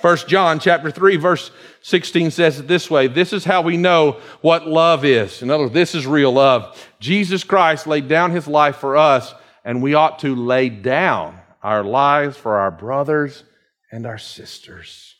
First 0.00 0.28
John 0.28 0.60
chapter 0.60 0.90
3 0.90 1.16
verse 1.16 1.50
16 1.82 2.30
says 2.30 2.60
it 2.60 2.68
this 2.68 2.90
way. 2.90 3.06
This 3.08 3.32
is 3.32 3.44
how 3.44 3.62
we 3.62 3.76
know 3.76 4.20
what 4.40 4.66
love 4.66 5.04
is. 5.04 5.42
In 5.42 5.50
other 5.50 5.64
words, 5.64 5.74
this 5.74 5.94
is 5.94 6.06
real 6.06 6.32
love. 6.32 6.88
Jesus 7.00 7.44
Christ 7.44 7.86
laid 7.86 8.08
down 8.08 8.30
his 8.30 8.46
life 8.46 8.76
for 8.76 8.96
us 8.96 9.34
and 9.64 9.82
we 9.82 9.94
ought 9.94 10.20
to 10.20 10.34
lay 10.34 10.68
down 10.68 11.38
our 11.62 11.82
lives 11.82 12.36
for 12.36 12.58
our 12.58 12.70
brothers 12.70 13.44
and 13.90 14.06
our 14.06 14.18
sisters. 14.18 15.16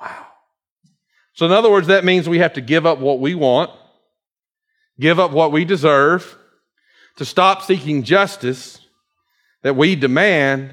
Wow. 0.00 0.26
So 1.34 1.46
in 1.46 1.52
other 1.52 1.70
words, 1.70 1.86
that 1.86 2.04
means 2.04 2.28
we 2.28 2.38
have 2.38 2.54
to 2.54 2.60
give 2.60 2.86
up 2.86 2.98
what 2.98 3.20
we 3.20 3.34
want, 3.34 3.70
give 4.98 5.18
up 5.18 5.30
what 5.32 5.52
we 5.52 5.64
deserve, 5.64 6.36
to 7.16 7.24
stop 7.24 7.62
seeking 7.62 8.02
justice 8.02 8.78
that 9.62 9.76
we 9.76 9.94
demand, 9.94 10.72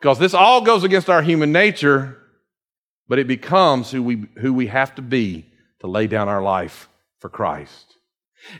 because 0.00 0.18
this 0.18 0.34
all 0.34 0.60
goes 0.60 0.84
against 0.84 1.10
our 1.10 1.22
human 1.22 1.50
nature 1.50 2.17
but 3.08 3.18
it 3.18 3.26
becomes 3.26 3.90
who 3.90 4.02
we, 4.02 4.26
who 4.38 4.52
we 4.52 4.66
have 4.66 4.94
to 4.96 5.02
be 5.02 5.46
to 5.80 5.86
lay 5.86 6.06
down 6.06 6.28
our 6.28 6.42
life 6.42 6.88
for 7.18 7.28
Christ. 7.28 7.96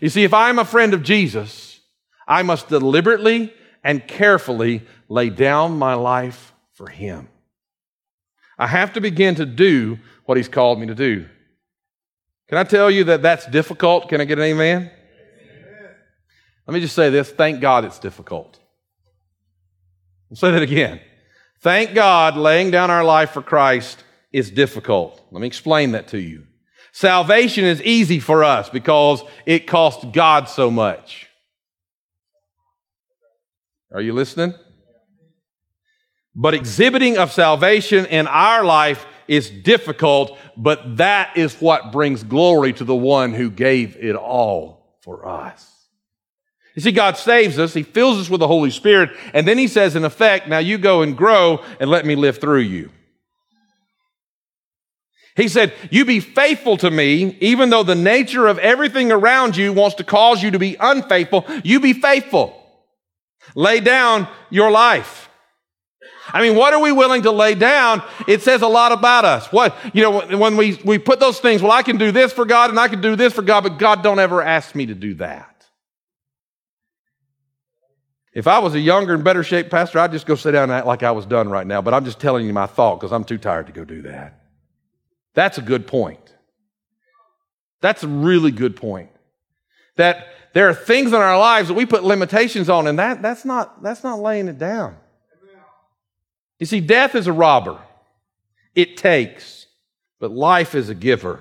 You 0.01 0.09
see, 0.09 0.25
if 0.25 0.35
I'm 0.35 0.59
a 0.59 0.65
friend 0.65 0.95
of 0.95 1.03
Jesus, 1.03 1.81
I 2.27 2.43
must 2.43 2.69
deliberately 2.69 3.53
and 3.85 4.07
carefully 4.07 4.83
lay 5.09 5.31
down 5.31 5.79
my 5.79 5.95
life 5.95 6.53
for 6.73 6.89
Him. 6.89 7.29
I 8.59 8.67
have 8.67 8.95
to 8.95 9.01
begin 9.01 9.37
to 9.37 9.47
do 9.47 9.99
what 10.25 10.37
He's 10.37 10.49
called 10.49 10.81
me 10.81 10.87
to 10.87 10.95
do. 10.95 11.27
Can 12.49 12.59
I 12.59 12.65
tell 12.65 12.91
you 12.91 13.05
that 13.05 13.23
that's 13.23 13.47
difficult? 13.47 14.09
Can 14.09 14.21
I 14.21 14.25
get 14.25 14.39
an 14.39 14.45
amen? 14.45 14.77
amen? 14.77 14.91
Let 16.67 16.75
me 16.75 16.81
just 16.81 16.95
say 16.95 17.11
this 17.11 17.31
thank 17.31 17.61
God 17.61 17.85
it's 17.85 17.99
difficult. 17.99 18.59
I'll 20.31 20.37
say 20.37 20.51
that 20.51 20.63
again. 20.63 21.01
Thank 21.61 21.95
God 21.95 22.37
laying 22.37 22.71
down 22.71 22.91
our 22.91 23.05
life 23.05 23.31
for 23.31 23.43
Christ 23.43 24.05
is 24.33 24.51
difficult. 24.51 25.21
Let 25.31 25.41
me 25.41 25.47
explain 25.47 25.93
that 25.93 26.09
to 26.09 26.19
you. 26.19 26.45
Salvation 26.93 27.65
is 27.65 27.83
easy 27.83 28.19
for 28.19 28.45
us 28.45 28.69
because 28.69 29.23
it 29.47 29.67
cost 29.67 30.13
God 30.13 30.49
so 30.49 30.71
much. 30.71 31.29
Are 33.93 34.01
you 34.01 34.13
listening? 34.13 34.55
But 36.35 36.55
exhibiting 36.55 37.19
of 37.19 37.33
salvation 37.33 38.07
in 38.07 38.27
our 38.27 38.65
life 38.65 39.07
is 39.27 39.51
difficult, 39.51 40.39
but 40.57 40.97
that 40.99 41.37
is 41.37 41.55
what 41.61 41.93
brings 41.93 42.23
glory 42.23 42.73
to 42.75 42.85
the 42.85 42.97
one 42.97 43.33
who 43.33 43.51
gave 43.51 43.97
it 43.97 44.15
all 44.15 44.97
for 45.03 45.29
us. 45.29 45.75
You 46.75 46.83
see, 46.83 46.93
God 46.93 47.17
saves 47.17 47.59
us, 47.59 47.75
He 47.75 47.83
fills 47.83 48.19
us 48.19 48.31
with 48.31 48.41
the 48.41 48.47
Holy 48.47 48.71
Spirit, 48.71 49.11
and 49.35 49.49
then 49.49 49.59
He 49.59 49.67
says, 49.67 49.97
in 49.97 50.05
effect, 50.05 50.49
now 50.49 50.59
you 50.59 50.79
go 50.79 51.03
and 51.03 51.17
grow 51.17 51.63
and 51.81 51.91
let 51.91 52.07
me 52.07 52.15
live 52.15 52.39
through 52.39 52.61
you. 52.61 52.91
He 55.39 55.47
said, 55.47 55.73
You 55.93 56.05
be 56.05 56.19
faithful 56.19 56.77
to 56.79 56.91
me, 56.91 57.37
even 57.41 57.71
though 57.71 57.85
the 57.85 57.95
nature 57.95 58.49
of 58.49 58.59
everything 58.59 59.13
around 59.13 59.57
you 59.57 59.73
wants 59.73 59.95
to 59.97 60.05
cause 60.05 60.43
you 60.43 60.51
to 60.51 60.59
be 60.59 60.77
unfaithful. 60.81 61.47
You 61.63 61.79
be 61.79 61.93
faithful. 61.93 62.61
Lay 63.55 63.79
down 63.79 64.27
your 64.51 64.73
life. 64.73 65.31
I 66.33 66.43
mean, 66.43 66.57
what 66.57 66.75
are 66.75 66.81
we 66.81 66.91
willing 66.91 67.23
to 67.23 67.31
lay 67.31 67.55
down? 67.55 68.03
It 68.27 68.43
says 68.43 68.63
a 68.63 68.67
lot 68.67 68.91
about 68.91 69.25
us. 69.25 69.51
What, 69.53 69.77
you 69.95 70.03
know, 70.03 70.37
when 70.37 70.57
we, 70.57 70.75
we 70.85 70.99
put 70.99 71.21
those 71.21 71.39
things, 71.39 71.63
well, 71.63 71.71
I 71.71 71.85
can 71.85 71.99
do 71.99 72.11
this 72.11 72.33
for 72.33 72.45
God 72.45 72.71
and 72.71 72.79
I 72.79 72.89
can 72.89 73.01
do 73.01 73.15
this 73.15 73.33
for 73.33 73.43
God, 73.43 73.63
but 73.63 73.79
God 73.79 74.03
don't 74.03 74.19
ever 74.19 74.43
ask 74.43 74.75
me 74.75 74.87
to 74.87 74.95
do 74.95 75.15
that. 75.15 75.65
If 78.35 78.49
I 78.49 78.59
was 78.59 78.75
a 78.75 78.81
younger 78.81 79.15
and 79.15 79.23
better 79.23 79.45
shaped 79.45 79.71
pastor, 79.71 80.01
I'd 80.01 80.11
just 80.11 80.27
go 80.27 80.35
sit 80.35 80.51
down 80.51 80.65
and 80.65 80.73
act 80.73 80.87
like 80.87 81.05
I 81.05 81.13
was 81.13 81.27
done 81.27 81.49
right 81.49 81.67
now, 81.67 81.81
but 81.81 81.95
I'm 81.95 82.05
just 82.05 82.19
telling 82.19 82.45
you 82.45 82.53
my 82.53 82.67
thought 82.67 82.97
because 82.97 83.13
I'm 83.13 83.25
too 83.25 83.39
tired 83.39 83.69
to 83.69 83.73
go 83.73 83.85
do 83.85 84.03
that. 84.03 84.35
That's 85.39 85.57
a 85.57 85.63
good 85.63 85.87
point. 85.87 86.35
That's 87.81 88.03
a 88.03 88.09
really 88.09 88.51
good 88.51 88.75
point. 88.75 89.11
That 89.95 90.27
there 90.53 90.69
are 90.69 90.75
things 90.75 91.13
in 91.13 91.15
our 91.15 91.39
lives 91.39 91.69
that 91.69 91.75
we 91.75 91.87
put 91.87 92.03
limitations 92.03 92.69
on, 92.69 92.89
and 92.89 92.99
that, 92.99 93.23
that's, 93.23 93.45
not, 93.45 93.81
that's 93.81 94.03
not 94.03 94.19
laying 94.19 94.49
it 94.49 94.59
down. 94.59 94.97
You 96.59 96.67
see, 96.67 96.81
death 96.81 97.15
is 97.15 97.29
a 97.29 97.33
robber. 97.33 97.79
It 98.75 98.97
takes, 98.97 99.67
but 100.19 100.33
life 100.33 100.75
is 100.75 100.89
a 100.89 100.95
giver. 100.97 101.39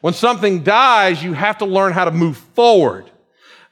When 0.00 0.14
something 0.14 0.62
dies, 0.62 1.22
you 1.22 1.34
have 1.34 1.58
to 1.58 1.66
learn 1.66 1.92
how 1.92 2.06
to 2.06 2.10
move 2.10 2.38
forward. 2.38 3.10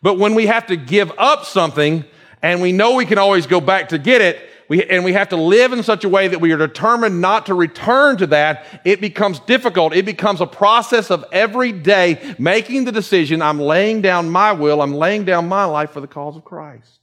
But 0.02 0.18
when 0.18 0.34
we 0.34 0.48
have 0.48 0.66
to 0.66 0.76
give 0.76 1.10
up 1.16 1.46
something 1.46 2.04
and 2.42 2.60
we 2.60 2.72
know 2.72 2.96
we 2.96 3.06
can 3.06 3.16
always 3.16 3.46
go 3.46 3.62
back 3.62 3.88
to 3.88 3.96
get 3.96 4.20
it, 4.20 4.50
we, 4.68 4.82
and 4.84 5.04
we 5.04 5.12
have 5.12 5.28
to 5.30 5.36
live 5.36 5.72
in 5.72 5.82
such 5.82 6.04
a 6.04 6.08
way 6.08 6.28
that 6.28 6.40
we 6.40 6.52
are 6.52 6.58
determined 6.58 7.20
not 7.20 7.46
to 7.46 7.54
return 7.54 8.16
to 8.18 8.26
that, 8.28 8.80
it 8.84 9.00
becomes 9.00 9.40
difficult. 9.40 9.94
It 9.94 10.04
becomes 10.04 10.40
a 10.40 10.46
process 10.46 11.10
of 11.10 11.24
every 11.32 11.72
day 11.72 12.34
making 12.38 12.84
the 12.84 12.92
decision 12.92 13.42
I'm 13.42 13.60
laying 13.60 14.00
down 14.00 14.30
my 14.30 14.52
will, 14.52 14.80
I'm 14.80 14.94
laying 14.94 15.24
down 15.24 15.48
my 15.48 15.64
life 15.64 15.90
for 15.90 16.00
the 16.00 16.06
cause 16.06 16.36
of 16.36 16.44
Christ. 16.44 17.00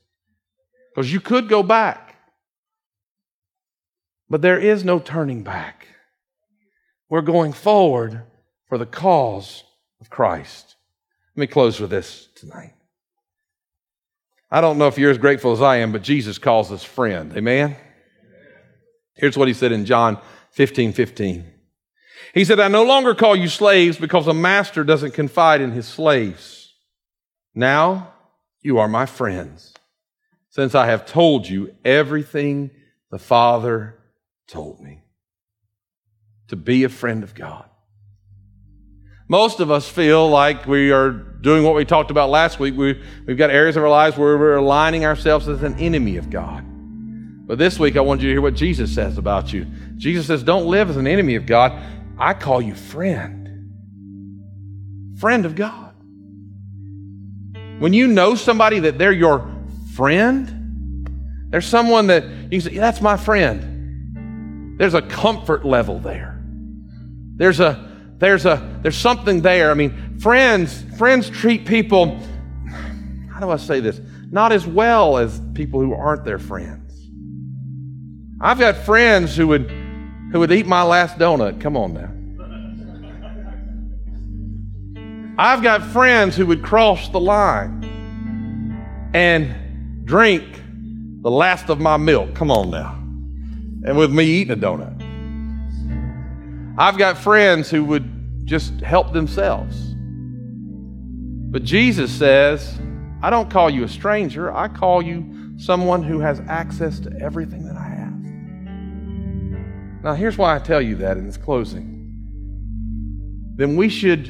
Because 0.94 1.12
you 1.12 1.20
could 1.22 1.48
go 1.48 1.64
back, 1.64 2.16
but 4.30 4.42
there 4.42 4.60
is 4.60 4.84
no 4.84 5.00
turning 5.00 5.44
back. 5.44 5.88
We're 7.10 7.22
going 7.22 7.54
forward 7.54 8.24
for 8.68 8.78
the 8.78 8.86
cause 8.86 9.64
of 10.00 10.10
Christ. 10.10 10.76
Let 11.36 11.42
me 11.42 11.48
close 11.48 11.80
with 11.80 11.90
this 11.90 12.28
tonight. 12.36 12.74
I 14.52 14.60
don't 14.60 14.78
know 14.78 14.88
if 14.88 14.98
you're 14.98 15.12
as 15.12 15.18
grateful 15.18 15.54
as 15.54 15.62
I 15.62 15.78
am, 15.78 15.92
but 15.92 16.02
Jesus 16.02 16.38
calls 16.38 16.72
us 16.72 16.84
friend. 16.84 17.32
Amen? 17.38 17.78
Here's 19.16 19.38
what 19.38 19.48
he 19.48 19.54
said 19.54 19.72
in 19.72 19.86
John 19.86 20.20
15 20.52 20.94
15. 20.94 21.46
He 22.34 22.46
said, 22.46 22.60
I 22.60 22.68
no 22.68 22.84
longer 22.84 23.16
call 23.16 23.36
you 23.36 23.48
slaves 23.48 23.98
because 23.98 24.28
a 24.28 24.34
master 24.34 24.84
doesn't 24.84 25.14
confide 25.14 25.62
in 25.62 25.72
his 25.72 25.88
slaves. 25.88 26.74
Now 27.56 28.14
you 28.62 28.78
are 28.80 28.88
my 28.88 29.06
friends, 29.06 29.74
since 30.50 30.76
I 30.76 30.86
have 30.86 31.06
told 31.06 31.48
you 31.48 31.76
everything 31.84 32.72
the 33.10 33.20
Father 33.20 33.98
told 34.48 34.82
me. 34.82 35.04
To 36.50 36.56
be 36.56 36.84
a 36.84 36.90
friend 36.90 37.24
of 37.24 37.34
God. 37.34 37.71
Most 39.32 39.62
of 39.62 39.72
us 39.72 39.88
feel 39.88 40.30
like 40.30 40.68
we 40.68 40.92
are 40.92 41.12
doing 41.12 41.64
what 41.64 41.74
we 41.74 41.86
talked 41.86 42.12
about 42.12 42.30
last 42.30 42.60
week. 42.60 42.76
We, 42.76 43.02
we've 43.26 43.38
got 43.38 43.50
areas 43.50 43.78
of 43.78 43.84
our 43.84 43.90
lives 43.90 44.18
where 44.18 44.38
we're 44.38 44.58
aligning 44.58 45.06
ourselves 45.06 45.48
as 45.48 45.64
an 45.64 45.80
enemy 45.80 46.18
of 46.18 46.30
God. 46.30 46.66
But 47.48 47.58
this 47.58 47.80
week, 47.80 47.96
I 47.96 48.02
want 48.02 48.20
you 48.20 48.28
to 48.28 48.34
hear 48.34 48.42
what 48.42 48.56
Jesus 48.56 48.94
says 48.94 49.18
about 49.18 49.54
you. 49.54 49.66
Jesus 49.96 50.28
says, 50.28 50.44
Don't 50.44 50.66
live 50.66 50.90
as 50.90 50.98
an 50.98 51.08
enemy 51.08 51.36
of 51.36 51.46
God. 51.46 51.82
I 52.20 52.34
call 52.34 52.62
you 52.62 52.76
friend. 52.76 53.72
Friend 55.18 55.46
of 55.46 55.56
God. 55.56 55.94
When 57.80 57.94
you 57.94 58.08
know 58.08 58.36
somebody 58.36 58.80
that 58.80 58.98
they're 58.98 59.14
your 59.14 59.50
friend, 59.96 61.48
there's 61.52 61.68
someone 61.68 62.08
that 62.08 62.26
you 62.26 62.62
can 62.62 62.70
say, 62.70 62.78
That's 62.78 63.00
my 63.00 63.16
friend. 63.16 64.78
There's 64.78 64.94
a 64.94 65.02
comfort 65.02 65.64
level 65.64 66.00
there. 66.00 66.44
There's 67.38 67.62
a 67.62 67.91
there's 68.22 68.46
a 68.46 68.80
there's 68.82 68.96
something 68.96 69.42
there. 69.42 69.72
I 69.72 69.74
mean, 69.74 70.20
friends 70.20 70.84
friends 70.98 71.30
treat 71.30 71.66
people 71.66 72.18
how 73.42 73.48
do 73.48 73.50
I 73.50 73.58
say 73.58 73.80
this? 73.80 74.00
Not 74.30 74.52
as 74.52 74.68
well 74.68 75.18
as 75.18 75.42
people 75.56 75.82
who 75.82 75.96
aren't 75.96 76.24
their 76.26 76.38
friends. 76.38 77.10
I've 78.40 78.60
got 78.60 78.78
friends 78.78 79.36
who 79.36 79.48
would 79.48 79.68
who 80.32 80.40
would 80.40 80.52
eat 80.52 80.68
my 80.68 80.84
last 80.84 81.18
donut. 81.18 81.60
Come 81.60 81.76
on 81.76 81.94
now. 81.96 82.12
I've 85.40 85.64
got 85.64 85.82
friends 85.82 86.36
who 86.36 86.46
would 86.46 86.62
cross 86.62 87.10
the 87.10 87.20
line 87.20 89.10
and 89.16 90.06
drink 90.06 90.44
the 91.24 91.32
last 91.32 91.70
of 91.70 91.80
my 91.80 91.98
milk. 91.98 92.36
Come 92.36 92.52
on 92.52 92.70
now. 92.70 92.94
And 93.88 93.98
with 93.98 94.12
me 94.12 94.26
eating 94.26 94.54
a 94.54 94.56
donut. 94.56 95.01
I've 96.82 96.98
got 96.98 97.16
friends 97.16 97.70
who 97.70 97.86
would 97.86 98.48
just 98.48 98.82
help 98.82 99.14
themselves. 99.14 99.94
But 101.52 101.64
Jesus 101.64 102.12
says, 102.12 102.80
I 103.22 103.30
don't 103.30 103.52
call 103.52 103.70
you 103.70 103.84
a 103.84 103.88
stranger, 103.88 104.52
I 104.52 104.68
call 104.68 105.04
you 105.04 105.54
someone 105.60 106.02
who 106.02 106.22
has 106.22 106.40
access 106.48 107.00
to 107.02 107.16
everything 107.22 107.68
that 107.68 107.78
I 107.78 107.88
have. 107.88 108.14
Now, 110.04 110.16
here's 110.16 110.40
why 110.40 110.56
I 110.56 110.58
tell 110.60 110.82
you 110.82 110.96
that 110.96 111.18
in 111.18 111.28
this 111.28 111.38
closing. 111.38 111.88
Then 113.58 113.76
we 113.76 113.88
should 113.88 114.30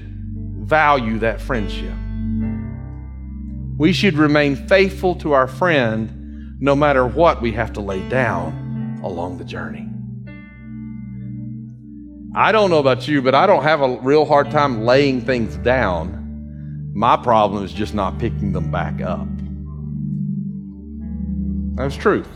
value 0.67 1.19
that 1.19 1.39
friendship. 1.39 1.93
We 3.77 3.93
should 3.93 4.15
remain 4.15 4.57
faithful 4.57 5.15
to 5.19 5.31
our 5.31 5.47
friend 5.47 6.59
no 6.59 6.75
matter 6.75 7.07
what 7.07 7.41
we 7.41 7.53
have 7.53 7.71
to 7.73 7.79
lay 7.79 8.05
down 8.09 8.99
along 9.05 9.37
the 9.37 9.45
journey. 9.45 9.90
I 12.33 12.53
don't 12.53 12.69
know 12.69 12.79
about 12.79 13.09
you, 13.09 13.21
but 13.21 13.35
I 13.35 13.45
don't 13.45 13.63
have 13.63 13.81
a 13.81 13.97
real 13.99 14.23
hard 14.23 14.51
time 14.51 14.85
laying 14.85 15.19
things 15.19 15.57
down. 15.57 16.91
My 16.93 17.17
problem 17.17 17.65
is 17.65 17.73
just 17.73 17.93
not 17.93 18.19
picking 18.19 18.53
them 18.53 18.71
back 18.71 19.01
up. 19.01 19.27
That's 21.75 21.95
truth. 21.95 22.29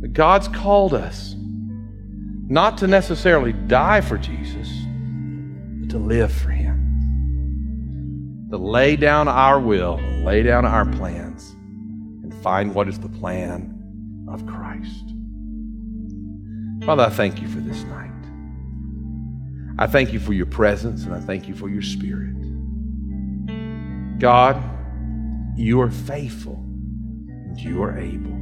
But 0.00 0.12
God's 0.12 0.46
called 0.46 0.94
us 0.94 1.34
not 1.36 2.78
to 2.78 2.86
necessarily 2.86 3.52
die 3.52 4.00
for 4.00 4.16
Jesus, 4.16 4.68
but 5.80 5.90
to 5.90 5.98
live 5.98 6.32
for 6.32 6.50
Him. 6.50 8.48
To 8.50 8.58
lay 8.58 8.94
down 8.94 9.26
our 9.26 9.58
will, 9.58 10.00
lay 10.22 10.44
down 10.44 10.64
our 10.64 10.84
plans, 10.84 11.50
and 12.22 12.32
find 12.42 12.74
what 12.76 12.88
is 12.88 13.00
the 13.00 13.08
plan 13.08 13.76
of 14.28 14.46
Christ. 14.46 15.14
Father, 16.90 17.04
I 17.04 17.10
thank 17.10 17.40
you 17.40 17.46
for 17.46 17.60
this 17.60 17.84
night. 17.84 18.10
I 19.78 19.86
thank 19.86 20.12
you 20.12 20.18
for 20.18 20.32
your 20.32 20.46
presence 20.46 21.04
and 21.04 21.14
I 21.14 21.20
thank 21.20 21.46
you 21.46 21.54
for 21.54 21.68
your 21.68 21.82
spirit. 21.82 22.34
God, 24.18 24.60
you 25.56 25.80
are 25.82 25.90
faithful 25.92 26.56
and 26.56 27.56
you 27.60 27.80
are 27.84 27.96
able. 27.96 28.36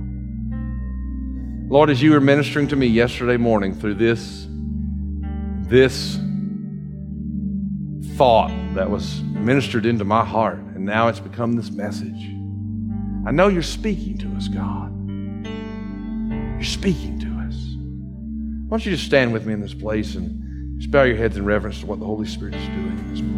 Lord, 1.69 1.91
as 1.91 2.01
you 2.01 2.13
were 2.13 2.23
ministering 2.23 2.69
to 2.69 2.77
me 2.77 2.87
yesterday 2.87 3.37
morning 3.37 3.75
through 3.75 3.97
this, 3.97 4.47
this 5.69 6.19
thought 8.17 8.51
that 8.73 8.89
was 8.89 9.21
ministered 9.25 9.85
into 9.85 10.07
my 10.07 10.25
heart, 10.25 10.57
and 10.57 10.87
now 10.87 11.09
it's 11.09 11.21
become 11.21 11.53
this 11.53 11.71
message. 11.71 12.31
I 13.27 13.31
know 13.31 13.49
you're 13.49 13.61
speaking 13.61 14.17
to 14.17 14.37
us, 14.37 14.49
God. 14.49 14.91
You're 16.55 16.65
speaking 16.65 17.19
to 17.19 17.27
us. 17.27 17.28
Why 18.69 18.77
don't 18.77 18.85
you 18.85 18.93
just 18.93 19.07
stand 19.07 19.33
with 19.33 19.47
me 19.47 19.55
in 19.55 19.63
this 19.63 19.73
place 19.73 20.15
and 20.15 20.79
just 20.79 20.91
bow 20.91 21.05
your 21.05 21.17
heads 21.17 21.39
in 21.39 21.47
reverence 21.47 21.81
to 21.81 21.87
what 21.87 22.01
the 22.01 22.05
Holy 22.05 22.27
Spirit 22.27 22.55
is 22.55 22.67
doing 22.67 22.99
in 22.99 23.11
this 23.11 23.21
place? 23.23 23.38